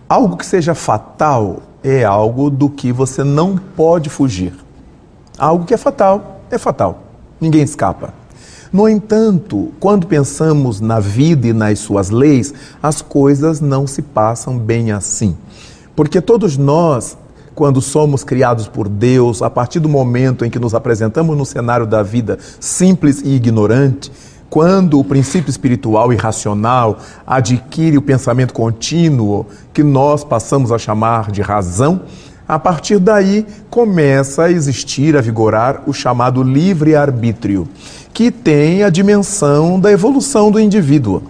Algo 0.08 0.38
que 0.38 0.46
seja 0.46 0.74
fatal 0.74 1.62
é 1.84 2.02
algo 2.02 2.48
do 2.48 2.70
que 2.70 2.90
você 2.90 3.22
não 3.22 3.58
pode 3.58 4.08
fugir. 4.08 4.54
Algo 5.38 5.66
que 5.66 5.74
é 5.74 5.76
fatal 5.76 6.40
é 6.50 6.56
fatal. 6.56 7.02
Ninguém 7.38 7.62
escapa. 7.62 8.14
No 8.72 8.88
entanto, 8.88 9.70
quando 9.78 10.06
pensamos 10.06 10.80
na 10.80 10.98
vida 10.98 11.46
e 11.46 11.52
nas 11.52 11.78
suas 11.78 12.08
leis, 12.08 12.54
as 12.82 13.02
coisas 13.02 13.60
não 13.60 13.86
se 13.86 14.00
passam 14.00 14.58
bem 14.58 14.92
assim. 14.92 15.36
Porque 15.94 16.20
todos 16.20 16.56
nós, 16.56 17.16
quando 17.54 17.80
somos 17.82 18.24
criados 18.24 18.66
por 18.66 18.88
Deus, 18.88 19.42
a 19.42 19.50
partir 19.50 19.80
do 19.80 19.88
momento 19.88 20.44
em 20.44 20.50
que 20.50 20.58
nos 20.58 20.74
apresentamos 20.74 21.36
no 21.36 21.44
cenário 21.44 21.86
da 21.86 22.02
vida 22.02 22.38
simples 22.60 23.20
e 23.22 23.34
ignorante, 23.34 24.10
quando 24.50 24.98
o 24.98 25.04
princípio 25.04 25.50
espiritual 25.50 26.12
e 26.12 26.16
racional 26.16 26.98
adquire 27.26 27.98
o 27.98 28.02
pensamento 28.02 28.54
contínuo, 28.54 29.46
que 29.72 29.82
nós 29.82 30.24
passamos 30.24 30.72
a 30.72 30.78
chamar 30.78 31.30
de 31.30 31.42
razão, 31.42 32.02
a 32.46 32.58
partir 32.58 32.98
daí 32.98 33.46
começa 33.68 34.44
a 34.44 34.50
existir, 34.50 35.16
a 35.16 35.20
vigorar 35.20 35.82
o 35.86 35.92
chamado 35.92 36.42
livre-arbítrio, 36.42 37.68
que 38.14 38.30
tem 38.30 38.82
a 38.82 38.88
dimensão 38.88 39.78
da 39.78 39.92
evolução 39.92 40.50
do 40.50 40.58
indivíduo. 40.58 41.22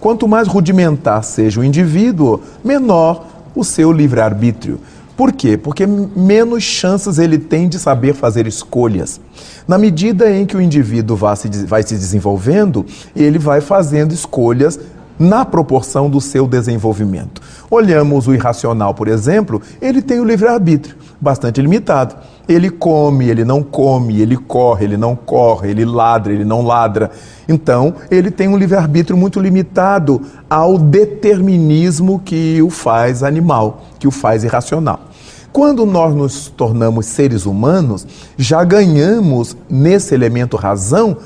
Quanto 0.00 0.26
mais 0.26 0.48
rudimentar 0.48 1.22
seja 1.22 1.60
o 1.60 1.64
indivíduo, 1.64 2.40
menor 2.64 3.24
o 3.54 3.62
seu 3.62 3.92
livre-arbítrio. 3.92 4.80
Por 5.16 5.32
quê? 5.32 5.56
Porque 5.56 5.86
menos 5.86 6.62
chances 6.62 7.18
ele 7.18 7.38
tem 7.38 7.68
de 7.68 7.78
saber 7.78 8.14
fazer 8.14 8.46
escolhas. 8.46 9.20
Na 9.66 9.78
medida 9.78 10.30
em 10.30 10.44
que 10.44 10.56
o 10.56 10.60
indivíduo 10.60 11.16
vai 11.16 11.36
se, 11.36 11.48
vai 11.66 11.82
se 11.82 11.94
desenvolvendo, 11.94 12.84
ele 13.14 13.38
vai 13.38 13.60
fazendo 13.60 14.12
escolhas 14.12 14.78
na 15.18 15.44
proporção 15.44 16.10
do 16.10 16.20
seu 16.20 16.46
desenvolvimento. 16.46 17.40
Olhamos 17.70 18.26
o 18.26 18.34
irracional, 18.34 18.94
por 18.94 19.06
exemplo, 19.06 19.62
ele 19.80 20.02
tem 20.02 20.18
o 20.18 20.24
livre-arbítrio 20.24 20.96
bastante 21.24 21.60
limitado. 21.60 22.14
Ele 22.46 22.70
come, 22.70 23.28
ele 23.28 23.44
não 23.44 23.62
come, 23.62 24.20
ele 24.20 24.36
corre, 24.36 24.84
ele 24.84 24.96
não 24.96 25.16
corre, 25.16 25.70
ele 25.70 25.84
ladra, 25.84 26.32
ele 26.32 26.44
não 26.44 26.62
ladra. 26.62 27.10
Então, 27.48 27.94
ele 28.10 28.30
tem 28.30 28.46
um 28.46 28.56
livre-arbítrio 28.56 29.16
muito 29.16 29.40
limitado 29.40 30.20
ao 30.48 30.78
determinismo 30.78 32.20
que 32.24 32.60
o 32.62 32.70
faz 32.70 33.22
animal, 33.22 33.82
que 33.98 34.06
o 34.06 34.10
faz 34.10 34.44
irracional. 34.44 35.00
Quando 35.50 35.86
nós 35.86 36.14
nos 36.14 36.48
tornamos 36.48 37.06
seres 37.06 37.46
humanos, 37.46 38.06
já 38.36 38.62
ganhamos 38.62 39.56
nesse 39.70 40.14
elemento 40.14 40.56
razão 40.56 41.16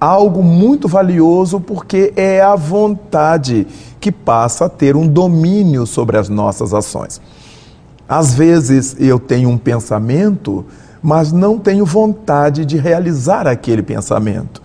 algo 0.00 0.42
muito 0.42 0.86
valioso, 0.88 1.60
porque 1.60 2.12
é 2.16 2.40
a 2.40 2.54
vontade 2.54 3.66
que 4.00 4.12
passa 4.12 4.66
a 4.66 4.68
ter 4.68 4.94
um 4.94 5.06
domínio 5.06 5.86
sobre 5.86 6.16
as 6.16 6.28
nossas 6.28 6.72
ações. 6.72 7.20
Às 8.08 8.34
vezes 8.34 8.96
eu 8.98 9.18
tenho 9.18 9.48
um 9.48 9.58
pensamento, 9.58 10.64
mas 11.02 11.32
não 11.32 11.58
tenho 11.58 11.84
vontade 11.84 12.64
de 12.64 12.76
realizar 12.76 13.46
aquele 13.46 13.82
pensamento. 13.82 14.62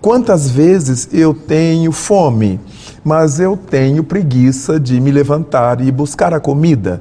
Quantas 0.00 0.48
vezes 0.48 1.08
eu 1.12 1.34
tenho 1.34 1.90
fome, 1.90 2.60
mas 3.04 3.40
eu 3.40 3.56
tenho 3.56 4.04
preguiça 4.04 4.78
de 4.78 5.00
me 5.00 5.10
levantar 5.10 5.80
e 5.80 5.90
buscar 5.90 6.32
a 6.32 6.40
comida 6.40 7.00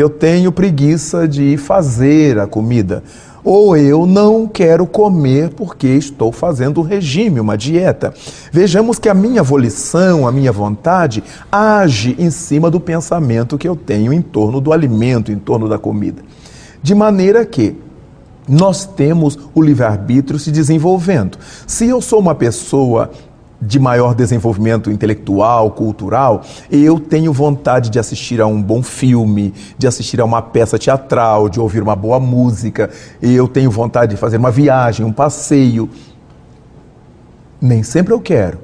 eu 0.00 0.08
tenho 0.08 0.52
preguiça 0.52 1.26
de 1.26 1.56
fazer 1.56 2.38
a 2.38 2.46
comida. 2.46 3.02
Ou 3.50 3.74
eu 3.78 4.04
não 4.04 4.46
quero 4.46 4.86
comer 4.86 5.48
porque 5.54 5.86
estou 5.86 6.30
fazendo 6.30 6.82
um 6.82 6.84
regime, 6.84 7.40
uma 7.40 7.56
dieta. 7.56 8.12
Vejamos 8.52 8.98
que 8.98 9.08
a 9.08 9.14
minha 9.14 9.42
volição, 9.42 10.28
a 10.28 10.30
minha 10.30 10.52
vontade, 10.52 11.24
age 11.50 12.14
em 12.18 12.30
cima 12.30 12.70
do 12.70 12.78
pensamento 12.78 13.56
que 13.56 13.66
eu 13.66 13.74
tenho 13.74 14.12
em 14.12 14.20
torno 14.20 14.60
do 14.60 14.70
alimento, 14.70 15.32
em 15.32 15.38
torno 15.38 15.66
da 15.66 15.78
comida. 15.78 16.20
De 16.82 16.94
maneira 16.94 17.42
que 17.46 17.74
nós 18.46 18.84
temos 18.84 19.38
o 19.54 19.62
livre-arbítrio 19.62 20.38
se 20.38 20.50
desenvolvendo. 20.50 21.38
Se 21.66 21.88
eu 21.88 22.02
sou 22.02 22.20
uma 22.20 22.34
pessoa 22.34 23.10
de 23.60 23.78
maior 23.78 24.14
desenvolvimento 24.14 24.90
intelectual, 24.90 25.70
cultural, 25.72 26.42
eu 26.70 27.00
tenho 27.00 27.32
vontade 27.32 27.90
de 27.90 27.98
assistir 27.98 28.40
a 28.40 28.46
um 28.46 28.62
bom 28.62 28.82
filme, 28.82 29.52
de 29.76 29.86
assistir 29.86 30.20
a 30.20 30.24
uma 30.24 30.40
peça 30.40 30.78
teatral, 30.78 31.48
de 31.48 31.58
ouvir 31.58 31.82
uma 31.82 31.96
boa 31.96 32.20
música, 32.20 32.88
eu 33.20 33.48
tenho 33.48 33.70
vontade 33.70 34.14
de 34.14 34.20
fazer 34.20 34.36
uma 34.36 34.50
viagem, 34.50 35.04
um 35.04 35.12
passeio. 35.12 35.90
Nem 37.60 37.82
sempre 37.82 38.14
eu 38.14 38.20
quero, 38.20 38.60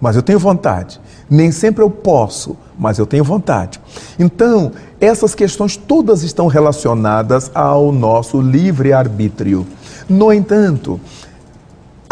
mas 0.00 0.16
eu 0.16 0.22
tenho 0.22 0.38
vontade. 0.38 1.00
Nem 1.28 1.52
sempre 1.52 1.82
eu 1.84 1.90
posso, 1.90 2.56
mas 2.78 2.98
eu 2.98 3.06
tenho 3.06 3.22
vontade. 3.22 3.80
Então, 4.18 4.72
essas 5.00 5.34
questões 5.34 5.76
todas 5.76 6.22
estão 6.22 6.46
relacionadas 6.46 7.50
ao 7.54 7.92
nosso 7.92 8.40
livre-arbítrio. 8.40 9.66
No 10.08 10.32
entanto, 10.32 11.00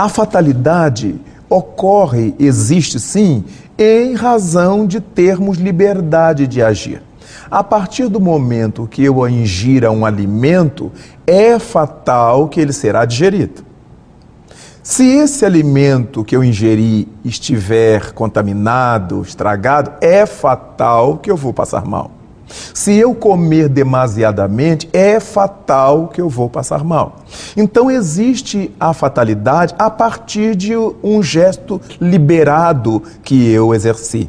a 0.00 0.08
fatalidade 0.08 1.20
ocorre, 1.46 2.34
existe 2.38 2.98
sim, 2.98 3.44
em 3.76 4.14
razão 4.14 4.86
de 4.86 4.98
termos 4.98 5.58
liberdade 5.58 6.46
de 6.46 6.62
agir. 6.62 7.02
A 7.50 7.62
partir 7.62 8.08
do 8.08 8.18
momento 8.18 8.88
que 8.90 9.04
eu 9.04 9.28
ingira 9.28 9.92
um 9.92 10.06
alimento, 10.06 10.90
é 11.26 11.58
fatal 11.58 12.48
que 12.48 12.58
ele 12.58 12.72
será 12.72 13.04
digerido. 13.04 13.62
Se 14.82 15.04
esse 15.04 15.44
alimento 15.44 16.24
que 16.24 16.34
eu 16.34 16.42
ingeri 16.42 17.06
estiver 17.22 18.12
contaminado, 18.12 19.20
estragado, 19.20 19.92
é 20.00 20.24
fatal 20.24 21.18
que 21.18 21.30
eu 21.30 21.36
vou 21.36 21.52
passar 21.52 21.84
mal. 21.84 22.10
Se 22.74 22.94
eu 22.94 23.14
comer 23.14 23.68
demasiadamente, 23.68 24.88
é 24.92 25.20
fatal 25.20 26.08
que 26.08 26.20
eu 26.20 26.28
vou 26.28 26.48
passar 26.48 26.84
mal. 26.84 27.16
Então 27.56 27.90
existe 27.90 28.70
a 28.78 28.92
fatalidade 28.92 29.74
a 29.78 29.90
partir 29.90 30.54
de 30.54 30.76
um 30.76 31.22
gesto 31.22 31.80
liberado 32.00 33.02
que 33.22 33.50
eu 33.50 33.74
exerci. 33.74 34.28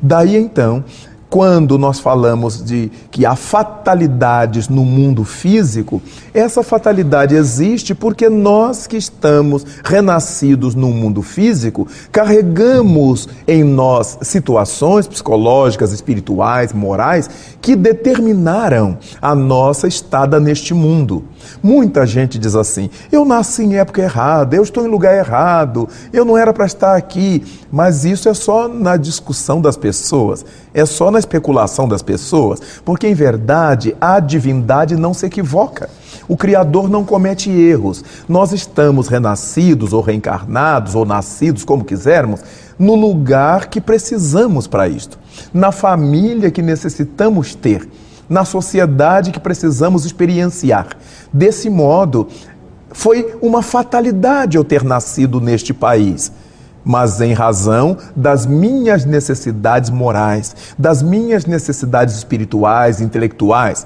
Daí 0.00 0.36
então 0.36 0.84
quando 1.28 1.76
nós 1.76 1.98
falamos 1.98 2.64
de 2.64 2.90
que 3.10 3.26
há 3.26 3.34
fatalidades 3.34 4.68
no 4.68 4.84
mundo 4.84 5.24
físico, 5.24 6.00
essa 6.32 6.62
fatalidade 6.62 7.34
existe 7.34 7.94
porque 7.94 8.28
nós 8.28 8.86
que 8.86 8.96
estamos 8.96 9.66
renascidos 9.84 10.74
no 10.74 10.88
mundo 10.88 11.22
físico, 11.22 11.88
carregamos 12.12 13.28
em 13.46 13.64
nós 13.64 14.18
situações 14.22 15.08
psicológicas, 15.08 15.92
espirituais, 15.92 16.72
morais 16.72 17.28
que 17.60 17.74
determinaram 17.74 18.96
a 19.20 19.34
nossa 19.34 19.88
estada 19.88 20.38
neste 20.38 20.72
mundo. 20.72 21.24
Muita 21.62 22.06
gente 22.06 22.38
diz 22.38 22.54
assim: 22.54 22.90
eu 23.10 23.24
nasci 23.24 23.64
em 23.64 23.76
época 23.76 24.02
errada, 24.02 24.54
eu 24.56 24.62
estou 24.62 24.84
em 24.84 24.88
lugar 24.88 25.16
errado, 25.16 25.88
eu 26.12 26.24
não 26.24 26.36
era 26.36 26.52
para 26.52 26.66
estar 26.66 26.96
aqui. 26.96 27.42
Mas 27.70 28.04
isso 28.04 28.28
é 28.28 28.34
só 28.34 28.68
na 28.68 28.96
discussão 28.96 29.60
das 29.60 29.76
pessoas, 29.76 30.44
é 30.72 30.86
só 30.86 31.10
na 31.10 31.15
especulação 31.18 31.88
das 31.88 32.02
pessoas, 32.02 32.60
porque 32.84 33.06
em 33.06 33.14
verdade 33.14 33.96
a 34.00 34.20
divindade 34.20 34.96
não 34.96 35.14
se 35.14 35.26
equivoca. 35.26 35.88
O 36.28 36.36
Criador 36.36 36.88
não 36.88 37.04
comete 37.04 37.50
erros. 37.50 38.04
Nós 38.28 38.52
estamos 38.52 39.08
renascidos 39.08 39.92
ou 39.92 40.00
reencarnados 40.00 40.94
ou 40.94 41.04
nascidos, 41.04 41.64
como 41.64 41.84
quisermos, 41.84 42.40
no 42.78 42.94
lugar 42.94 43.68
que 43.68 43.80
precisamos 43.80 44.66
para 44.66 44.88
isto, 44.88 45.18
na 45.52 45.72
família 45.72 46.50
que 46.50 46.62
necessitamos 46.62 47.54
ter 47.54 47.88
na 48.28 48.44
sociedade 48.44 49.30
que 49.30 49.38
precisamos 49.38 50.04
experienciar. 50.04 50.88
Desse 51.32 51.70
modo, 51.70 52.26
foi 52.90 53.36
uma 53.40 53.62
fatalidade 53.62 54.56
eu 54.56 54.64
ter 54.64 54.82
nascido 54.82 55.40
neste 55.40 55.72
país 55.72 56.32
mas 56.86 57.20
em 57.20 57.32
razão 57.32 57.96
das 58.14 58.46
minhas 58.46 59.04
necessidades 59.04 59.90
morais, 59.90 60.54
das 60.78 61.02
minhas 61.02 61.44
necessidades 61.44 62.14
espirituais, 62.14 63.00
intelectuais. 63.00 63.84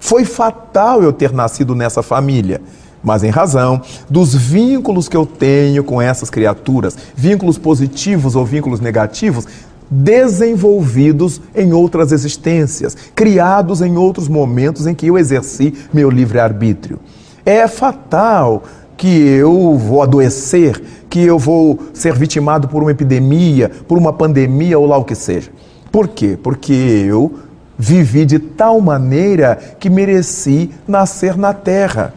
Foi 0.00 0.24
fatal 0.24 1.00
eu 1.00 1.12
ter 1.12 1.32
nascido 1.32 1.76
nessa 1.76 2.02
família, 2.02 2.60
mas 3.04 3.22
em 3.22 3.30
razão 3.30 3.80
dos 4.10 4.34
vínculos 4.34 5.08
que 5.08 5.16
eu 5.16 5.24
tenho 5.24 5.84
com 5.84 6.02
essas 6.02 6.28
criaturas, 6.28 6.96
vínculos 7.14 7.56
positivos 7.56 8.34
ou 8.34 8.44
vínculos 8.44 8.80
negativos, 8.80 9.46
desenvolvidos 9.88 11.40
em 11.54 11.72
outras 11.72 12.10
existências, 12.10 12.96
criados 13.14 13.80
em 13.80 13.96
outros 13.96 14.26
momentos 14.26 14.88
em 14.88 14.94
que 14.94 15.06
eu 15.06 15.16
exerci 15.16 15.72
meu 15.92 16.10
livre-arbítrio. 16.10 16.98
É 17.46 17.68
fatal 17.68 18.64
que 19.04 19.22
eu 19.22 19.76
vou 19.76 20.00
adoecer, 20.00 20.82
que 21.10 21.22
eu 21.22 21.38
vou 21.38 21.78
ser 21.92 22.14
vitimado 22.14 22.68
por 22.68 22.80
uma 22.80 22.90
epidemia, 22.90 23.70
por 23.86 23.98
uma 23.98 24.14
pandemia 24.14 24.78
ou 24.78 24.86
lá 24.86 24.96
o 24.96 25.04
que 25.04 25.14
seja. 25.14 25.50
Por 25.92 26.08
quê? 26.08 26.38
Porque 26.42 26.72
eu 26.72 27.34
vivi 27.76 28.24
de 28.24 28.38
tal 28.38 28.80
maneira 28.80 29.58
que 29.78 29.90
mereci 29.90 30.70
nascer 30.88 31.36
na 31.36 31.52
terra 31.52 32.14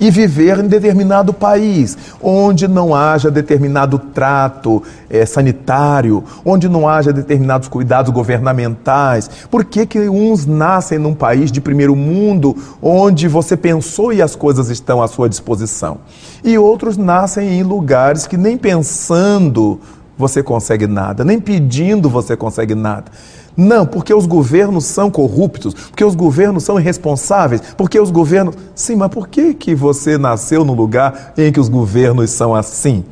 e 0.00 0.10
viver 0.10 0.58
em 0.58 0.66
determinado 0.66 1.32
país, 1.32 1.96
onde 2.20 2.66
não 2.66 2.94
haja 2.94 3.30
determinado 3.30 3.98
trato 3.98 4.82
é, 5.08 5.24
sanitário, 5.24 6.24
onde 6.44 6.68
não 6.68 6.88
haja 6.88 7.12
determinados 7.12 7.68
cuidados 7.68 8.12
governamentais. 8.12 9.30
Por 9.50 9.64
que, 9.64 9.86
que 9.86 10.08
uns 10.08 10.46
nascem 10.46 10.98
num 10.98 11.14
país 11.14 11.52
de 11.52 11.60
primeiro 11.60 11.94
mundo, 11.94 12.56
onde 12.80 13.28
você 13.28 13.56
pensou 13.56 14.12
e 14.12 14.22
as 14.22 14.34
coisas 14.34 14.68
estão 14.70 15.02
à 15.02 15.08
sua 15.08 15.28
disposição? 15.28 15.98
E 16.42 16.58
outros 16.58 16.96
nascem 16.96 17.58
em 17.58 17.62
lugares 17.62 18.26
que 18.26 18.36
nem 18.36 18.56
pensando 18.56 19.80
você 20.16 20.42
consegue 20.42 20.86
nada, 20.86 21.24
nem 21.24 21.40
pedindo 21.40 22.08
você 22.08 22.36
consegue 22.36 22.74
nada. 22.74 23.10
Não, 23.56 23.84
porque 23.84 24.14
os 24.14 24.24
governos 24.24 24.84
são 24.84 25.10
corruptos, 25.10 25.74
porque 25.74 26.04
os 26.04 26.14
governos 26.14 26.64
são 26.64 26.80
irresponsáveis, 26.80 27.60
porque 27.76 28.00
os 28.00 28.10
governos. 28.10 28.54
Sim, 28.74 28.96
mas 28.96 29.10
por 29.10 29.28
que, 29.28 29.52
que 29.52 29.74
você 29.74 30.16
nasceu 30.16 30.64
no 30.64 30.72
lugar 30.72 31.34
em 31.36 31.52
que 31.52 31.60
os 31.60 31.68
governos 31.68 32.30
são 32.30 32.54
assim? 32.54 33.04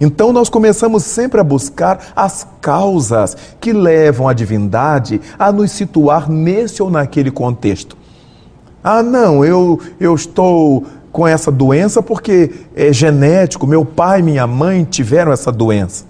Então 0.00 0.32
nós 0.32 0.48
começamos 0.48 1.04
sempre 1.04 1.40
a 1.40 1.44
buscar 1.44 2.12
as 2.16 2.46
causas 2.60 3.36
que 3.60 3.72
levam 3.72 4.26
a 4.26 4.32
divindade 4.32 5.20
a 5.38 5.52
nos 5.52 5.70
situar 5.70 6.30
nesse 6.30 6.82
ou 6.82 6.90
naquele 6.90 7.30
contexto. 7.30 7.96
Ah, 8.82 9.02
não, 9.02 9.44
eu, 9.44 9.80
eu 10.00 10.14
estou 10.14 10.84
com 11.12 11.26
essa 11.26 11.50
doença 11.50 12.02
porque 12.02 12.50
é 12.74 12.92
genético, 12.92 13.66
meu 13.66 13.84
pai 13.84 14.20
e 14.20 14.22
minha 14.22 14.46
mãe 14.46 14.82
tiveram 14.84 15.30
essa 15.30 15.52
doença. 15.52 16.04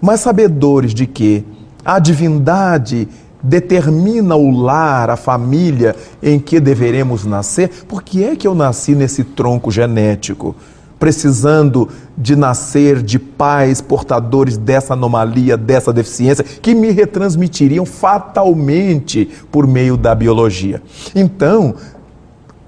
Mas 0.00 0.20
sabedores 0.20 0.94
de 0.94 1.06
que 1.06 1.44
a 1.88 1.98
divindade 1.98 3.08
determina 3.42 4.36
o 4.36 4.50
lar, 4.50 5.08
a 5.08 5.16
família 5.16 5.96
em 6.22 6.38
que 6.38 6.60
deveremos 6.60 7.24
nascer. 7.24 7.70
Por 7.88 8.02
que 8.02 8.22
é 8.22 8.36
que 8.36 8.46
eu 8.46 8.54
nasci 8.54 8.94
nesse 8.94 9.24
tronco 9.24 9.70
genético? 9.70 10.54
Precisando 10.98 11.88
de 12.14 12.36
nascer 12.36 13.02
de 13.02 13.18
pais 13.18 13.80
portadores 13.80 14.58
dessa 14.58 14.92
anomalia, 14.92 15.56
dessa 15.56 15.90
deficiência, 15.90 16.44
que 16.44 16.74
me 16.74 16.90
retransmitiriam 16.90 17.86
fatalmente 17.86 19.26
por 19.50 19.66
meio 19.66 19.96
da 19.96 20.14
biologia. 20.14 20.82
Então, 21.14 21.74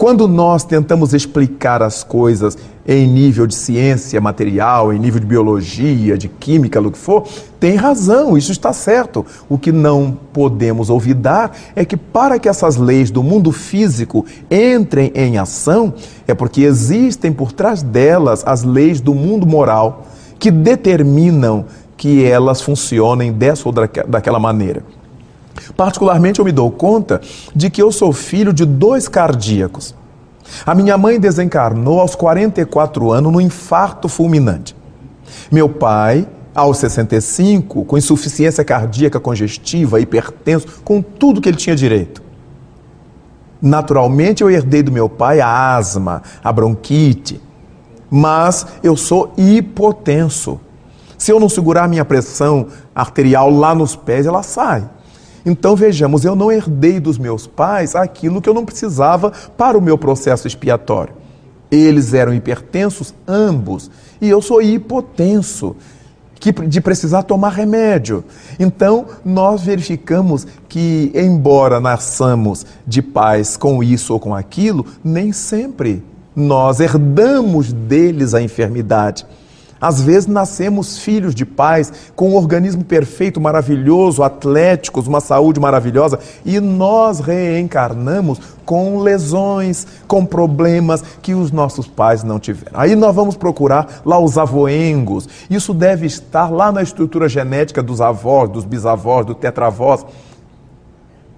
quando 0.01 0.27
nós 0.27 0.65
tentamos 0.65 1.13
explicar 1.13 1.83
as 1.83 2.03
coisas 2.03 2.57
em 2.89 3.07
nível 3.07 3.47
de 3.47 3.55
ciência 3.55 4.19
material, 4.19 4.95
em 4.95 4.99
nível 4.99 5.21
de 5.21 5.27
biologia, 5.27 6.17
de 6.17 6.27
química, 6.27 6.81
o 6.81 6.91
que 6.91 6.97
for, 6.97 7.29
tem 7.61 7.77
razão, 7.77 8.35
isso 8.35 8.51
está 8.51 8.73
certo. 8.73 9.27
O 9.47 9.59
que 9.59 9.71
não 9.71 10.19
podemos 10.33 10.89
olvidar 10.89 11.55
é 11.77 11.85
que 11.85 11.99
para 11.99 12.39
que 12.39 12.49
essas 12.49 12.77
leis 12.77 13.11
do 13.11 13.23
mundo 13.23 13.53
físico 13.53 14.25
entrem 14.51 15.13
em 15.15 15.37
ação, 15.37 15.93
é 16.27 16.33
porque 16.33 16.63
existem 16.63 17.31
por 17.31 17.53
trás 17.53 17.83
delas 17.83 18.43
as 18.47 18.65
leis 18.65 19.03
do 19.03 19.15
mundo 19.15 19.47
moral 19.47 20.07
que 20.39 20.51
determinam 20.51 21.67
que 21.99 22.25
elas 22.25 22.63
funcionem 22.63 23.33
dessa 23.33 23.69
ou 23.69 23.75
daquela 24.09 24.39
maneira. 24.39 24.83
Particularmente, 25.77 26.39
eu 26.39 26.45
me 26.45 26.53
dou 26.53 26.71
conta 26.71 27.21
de 27.55 27.71
que 27.71 27.83
eu 27.83 27.93
sou 27.93 28.13
filho 28.13 28.53
de 28.53 28.65
dois 28.65 29.09
cardíacos. 29.09 29.95
A 30.67 30.75
minha 30.75 30.99
mãe 30.99 31.19
desencarnou 31.19 32.01
aos 32.01 32.15
44 32.15 33.11
anos 33.13 33.33
no 33.33 33.41
infarto 33.41 34.09
fulminante. 34.09 34.77
Meu 35.51 35.69
pai, 35.69 36.27
aos 36.55 36.79
65, 36.79 37.85
com 37.85 37.97
insuficiência 37.97 38.65
cardíaca 38.65 39.21
congestiva, 39.21 40.01
hipertenso, 40.01 40.67
com 40.85 41.01
tudo 41.01 41.41
que 41.41 41.49
ele 41.49 41.57
tinha 41.57 41.77
direito. 41.77 42.23
Naturalmente, 43.63 44.43
eu 44.43 44.51
herdei 44.51 44.83
do 44.83 44.91
meu 44.91 45.09
pai 45.09 45.41
a 45.41 45.77
asma, 45.77 46.23
a 46.43 46.51
bronquite, 46.51 47.41
mas 48.11 48.67
eu 48.83 48.97
sou 48.97 49.33
hipotenso. 49.37 50.59
Se 51.17 51.31
eu 51.31 51.39
não 51.39 51.49
segurar 51.49 51.87
minha 51.87 52.05
pressão 52.05 52.69
arterial 52.95 53.51
lá 53.51 53.75
nos 53.75 53.95
pés, 53.95 54.27
ela 54.27 54.43
sai. 54.43 54.89
Então 55.45 55.75
vejamos, 55.75 56.25
eu 56.25 56.37
não 56.37 56.51
herdei 56.51 57.01
dos 57.01 57.19
meus 57.19 57.47
pais 57.47 57.95
aquilo 57.95 58.41
que 58.41 58.49
eu 58.49 58.55
não 58.55 58.65
precisava 58.65 59.33
para 59.57 59.79
o 59.79 59.83
meu 59.83 59.97
processo 59.97 60.47
expiatório. 60.47 61.15
Eles 61.71 62.13
eram 62.15 62.35
hipertensos, 62.35 63.15
ambos, 63.27 63.91
e 64.21 64.29
eu 64.29 64.43
sou 64.43 64.61
hipotenso 64.61 65.77
que, 66.41 66.51
de 66.53 66.81
precisar 66.81 67.23
tomar 67.23 67.51
remédio. 67.51 68.25
Então, 68.59 69.07
nós 69.25 69.63
verificamos 69.63 70.47
que, 70.69 71.13
embora 71.15 71.79
nasçamos 71.79 72.67
de 72.87 73.03
pais 73.03 73.57
com 73.57 73.85
isso 73.85 74.15
ou 74.15 74.19
com 74.19 74.35
aquilo, 74.35 74.85
nem 75.05 75.33
sempre 75.33 76.03
nós 76.35 76.81
herdamos 76.81 77.73
deles 77.73 78.35
a 78.35 78.41
enfermidade. 78.41 79.27
Às 79.81 80.03
vezes 80.03 80.27
nascemos 80.27 80.99
filhos 80.99 81.35
de 81.35 81.47
pais 81.47 81.93
com 82.15 82.31
um 82.31 82.37
organismo 82.37 82.85
perfeito, 82.85 83.41
maravilhoso, 83.41 84.23
atléticos, 84.23 85.07
uma 85.07 85.21
saúde 85.21 85.59
maravilhosa, 85.59 86.19
e 86.45 86.61
nós 86.61 87.21
reencarnamos 87.21 88.39
com 88.67 88.99
lesões, 88.99 89.87
com 90.07 90.25
problemas 90.25 91.03
que 91.23 91.35
os 91.35 91.51
nossos 91.51 91.87
pais 91.87 92.23
não 92.23 92.39
tiveram. 92.39 92.79
Aí 92.79 92.95
nós 92.95 93.15
vamos 93.15 93.37
procurar 93.37 94.03
lá 94.05 94.19
os 94.19 94.37
avoengos. 94.37 95.29
Isso 95.49 95.73
deve 95.73 96.07
estar 96.07 96.51
lá 96.51 96.71
na 96.71 96.83
estrutura 96.83 97.29
genética 97.29 97.83
dos 97.83 98.03
avós, 98.03 98.51
dos 98.51 98.65
bisavós, 98.67 99.25
do 99.25 99.35
tetravós. 99.35 100.05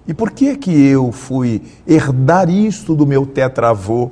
E 0.05 0.13
por 0.13 0.31
que 0.31 0.57
que 0.57 0.85
eu 0.85 1.13
fui 1.13 1.61
herdar 1.87 2.49
isso 2.49 2.93
do 2.93 3.07
meu 3.07 3.25
tetravô? 3.25 4.11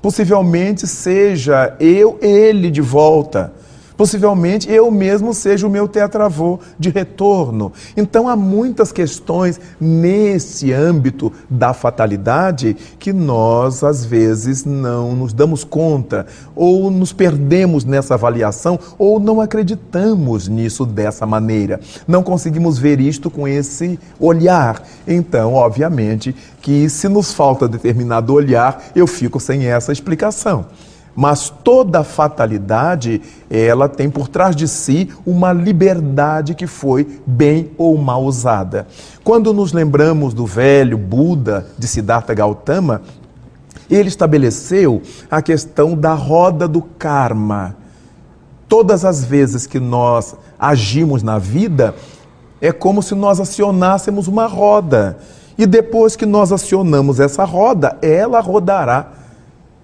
Possivelmente 0.00 0.86
seja 0.86 1.76
eu, 1.80 2.18
ele 2.22 2.70
de 2.70 2.80
volta. 2.80 3.52
Possivelmente 3.98 4.70
eu 4.70 4.92
mesmo 4.92 5.34
seja 5.34 5.66
o 5.66 5.70
meu 5.70 5.88
tetravô 5.88 6.60
de 6.78 6.88
retorno. 6.88 7.72
Então 7.96 8.28
há 8.28 8.36
muitas 8.36 8.92
questões 8.92 9.60
nesse 9.80 10.72
âmbito 10.72 11.32
da 11.50 11.74
fatalidade 11.74 12.76
que 12.96 13.12
nós 13.12 13.82
às 13.82 14.04
vezes 14.04 14.64
não 14.64 15.16
nos 15.16 15.32
damos 15.32 15.64
conta, 15.64 16.26
ou 16.54 16.92
nos 16.92 17.12
perdemos 17.12 17.84
nessa 17.84 18.14
avaliação, 18.14 18.78
ou 18.96 19.18
não 19.18 19.40
acreditamos 19.40 20.46
nisso 20.46 20.86
dessa 20.86 21.26
maneira. 21.26 21.80
Não 22.06 22.22
conseguimos 22.22 22.78
ver 22.78 23.00
isto 23.00 23.28
com 23.28 23.48
esse 23.48 23.98
olhar. 24.20 24.80
Então, 25.08 25.54
obviamente, 25.54 26.36
que 26.62 26.88
se 26.88 27.08
nos 27.08 27.32
falta 27.32 27.66
determinado 27.66 28.32
olhar, 28.32 28.80
eu 28.94 29.08
fico 29.08 29.40
sem 29.40 29.66
essa 29.66 29.90
explicação. 29.90 30.66
Mas 31.20 31.50
toda 31.50 32.04
fatalidade, 32.04 33.20
ela 33.50 33.88
tem 33.88 34.08
por 34.08 34.28
trás 34.28 34.54
de 34.54 34.68
si 34.68 35.10
uma 35.26 35.52
liberdade 35.52 36.54
que 36.54 36.68
foi 36.68 37.04
bem 37.26 37.72
ou 37.76 37.98
mal 37.98 38.22
usada. 38.22 38.86
Quando 39.24 39.52
nos 39.52 39.72
lembramos 39.72 40.32
do 40.32 40.46
velho 40.46 40.96
Buda 40.96 41.66
de 41.76 41.88
Siddhartha 41.88 42.32
Gautama, 42.34 43.02
ele 43.90 44.06
estabeleceu 44.06 45.02
a 45.28 45.42
questão 45.42 45.96
da 45.96 46.14
roda 46.14 46.68
do 46.68 46.82
karma. 46.82 47.74
Todas 48.68 49.04
as 49.04 49.24
vezes 49.24 49.66
que 49.66 49.80
nós 49.80 50.36
agimos 50.56 51.20
na 51.24 51.36
vida, 51.36 51.96
é 52.60 52.70
como 52.70 53.02
se 53.02 53.16
nós 53.16 53.40
acionássemos 53.40 54.28
uma 54.28 54.46
roda. 54.46 55.18
E 55.58 55.66
depois 55.66 56.14
que 56.14 56.24
nós 56.24 56.52
acionamos 56.52 57.18
essa 57.18 57.42
roda, 57.42 57.98
ela 58.00 58.38
rodará 58.38 59.17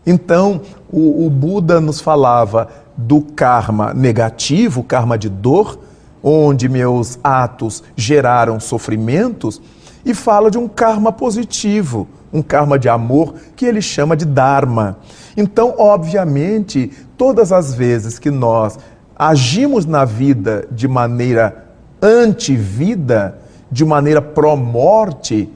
então, 0.06 0.60
o, 0.90 1.26
o 1.26 1.30
Buda 1.30 1.80
nos 1.80 2.00
falava 2.00 2.68
do 2.96 3.20
karma 3.20 3.92
negativo, 3.94 4.82
karma 4.82 5.16
de 5.18 5.28
dor, 5.28 5.78
onde 6.22 6.68
meus 6.68 7.18
atos 7.22 7.82
geraram 7.96 8.60
sofrimentos, 8.60 9.60
e 10.04 10.14
fala 10.14 10.50
de 10.50 10.58
um 10.58 10.68
karma 10.68 11.10
positivo, 11.10 12.06
um 12.32 12.42
karma 12.42 12.78
de 12.78 12.88
amor, 12.88 13.34
que 13.56 13.64
ele 13.64 13.80
chama 13.80 14.16
de 14.16 14.24
Dharma. 14.24 14.98
Então, 15.36 15.74
obviamente, 15.78 16.90
todas 17.16 17.52
as 17.52 17.74
vezes 17.74 18.18
que 18.18 18.30
nós 18.30 18.78
agimos 19.16 19.86
na 19.86 20.04
vida 20.04 20.66
de 20.70 20.86
maneira 20.86 21.64
anti-vida, 22.02 23.38
de 23.70 23.84
maneira 23.84 24.20
pró-morte, 24.20 25.48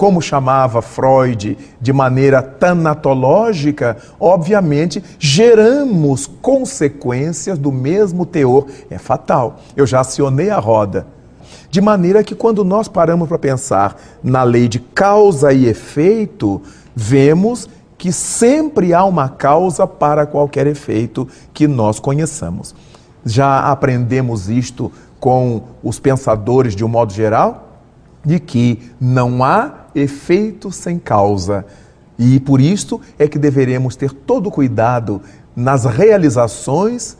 como 0.00 0.22
chamava 0.22 0.80
Freud, 0.80 1.58
de 1.78 1.92
maneira 1.92 2.40
tanatológica, 2.40 3.98
obviamente 4.18 5.04
geramos 5.18 6.26
consequências 6.26 7.58
do 7.58 7.70
mesmo 7.70 8.24
teor. 8.24 8.64
É 8.88 8.96
fatal. 8.96 9.60
Eu 9.76 9.86
já 9.86 10.00
acionei 10.00 10.48
a 10.48 10.58
roda. 10.58 11.06
De 11.70 11.82
maneira 11.82 12.24
que 12.24 12.34
quando 12.34 12.64
nós 12.64 12.88
paramos 12.88 13.28
para 13.28 13.38
pensar 13.38 13.94
na 14.24 14.42
lei 14.42 14.68
de 14.68 14.78
causa 14.80 15.52
e 15.52 15.66
efeito, 15.66 16.62
vemos 16.96 17.68
que 17.98 18.10
sempre 18.10 18.94
há 18.94 19.04
uma 19.04 19.28
causa 19.28 19.86
para 19.86 20.24
qualquer 20.24 20.66
efeito 20.66 21.28
que 21.52 21.68
nós 21.68 22.00
conheçamos. 22.00 22.74
Já 23.22 23.70
aprendemos 23.70 24.48
isto 24.48 24.90
com 25.18 25.64
os 25.82 26.00
pensadores 26.00 26.74
de 26.74 26.86
um 26.86 26.88
modo 26.88 27.12
geral? 27.12 27.66
De 28.24 28.40
que 28.40 28.90
não 28.98 29.44
há 29.44 29.79
efeito 29.94 30.70
sem 30.70 30.98
causa. 30.98 31.64
E 32.18 32.38
por 32.40 32.60
isto 32.60 33.00
é 33.18 33.26
que 33.26 33.38
deveremos 33.38 33.96
ter 33.96 34.12
todo 34.12 34.50
cuidado 34.50 35.22
nas 35.54 35.84
realizações 35.84 37.16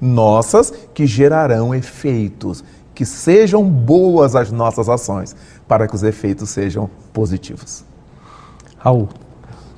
nossas 0.00 0.72
que 0.92 1.06
gerarão 1.06 1.74
efeitos, 1.74 2.62
que 2.94 3.04
sejam 3.04 3.64
boas 3.64 4.36
as 4.36 4.50
nossas 4.50 4.88
ações, 4.88 5.34
para 5.66 5.88
que 5.88 5.94
os 5.94 6.02
efeitos 6.02 6.50
sejam 6.50 6.88
positivos. 7.12 7.84
Raul, 8.78 9.08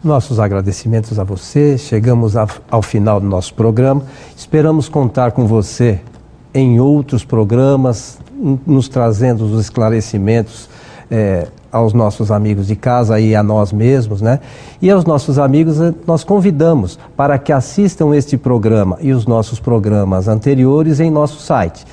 nossos 0.03 0.39
agradecimentos 0.39 1.19
a 1.19 1.25
você. 1.25 1.79
Chegamos 1.79 2.35
ao 2.71 2.83
final 2.83 3.21
do 3.21 3.27
nosso 3.27 3.55
programa. 3.55 4.03
Esperamos 4.37 4.89
contar 4.89 5.33
com 5.33 5.47
você 5.47 6.01
em 6.53 6.81
outros 6.81 7.25
programas, 7.25 8.19
nos 8.67 8.89
trazendo 8.89 9.45
os 9.45 9.61
esclarecimentos 9.61 10.69
é, 11.11 11.49
aos 11.77 11.93
nossos 11.93 12.31
amigos 12.31 12.67
de 12.67 12.77
casa 12.77 13.21
e 13.21 13.35
a 13.35 13.43
nós 13.43 13.73
mesmos, 13.73 14.21
né? 14.21 14.41
E 14.81 14.91
aos 14.91 15.05
nossos 15.05 15.39
amigos 15.39 15.81
eh, 15.81 15.95
nós 16.07 16.25
convidamos 16.25 16.99
para 17.17 17.39
que 17.39 17.53
assistam 17.53 18.15
este 18.15 18.37
programa 18.37 18.99
e 19.01 19.13
os 19.13 19.27
nossos 19.27 19.61
programas 19.61 20.29
anteriores 20.29 21.01
em 21.01 21.11
nosso 21.11 21.41
site 21.41 21.85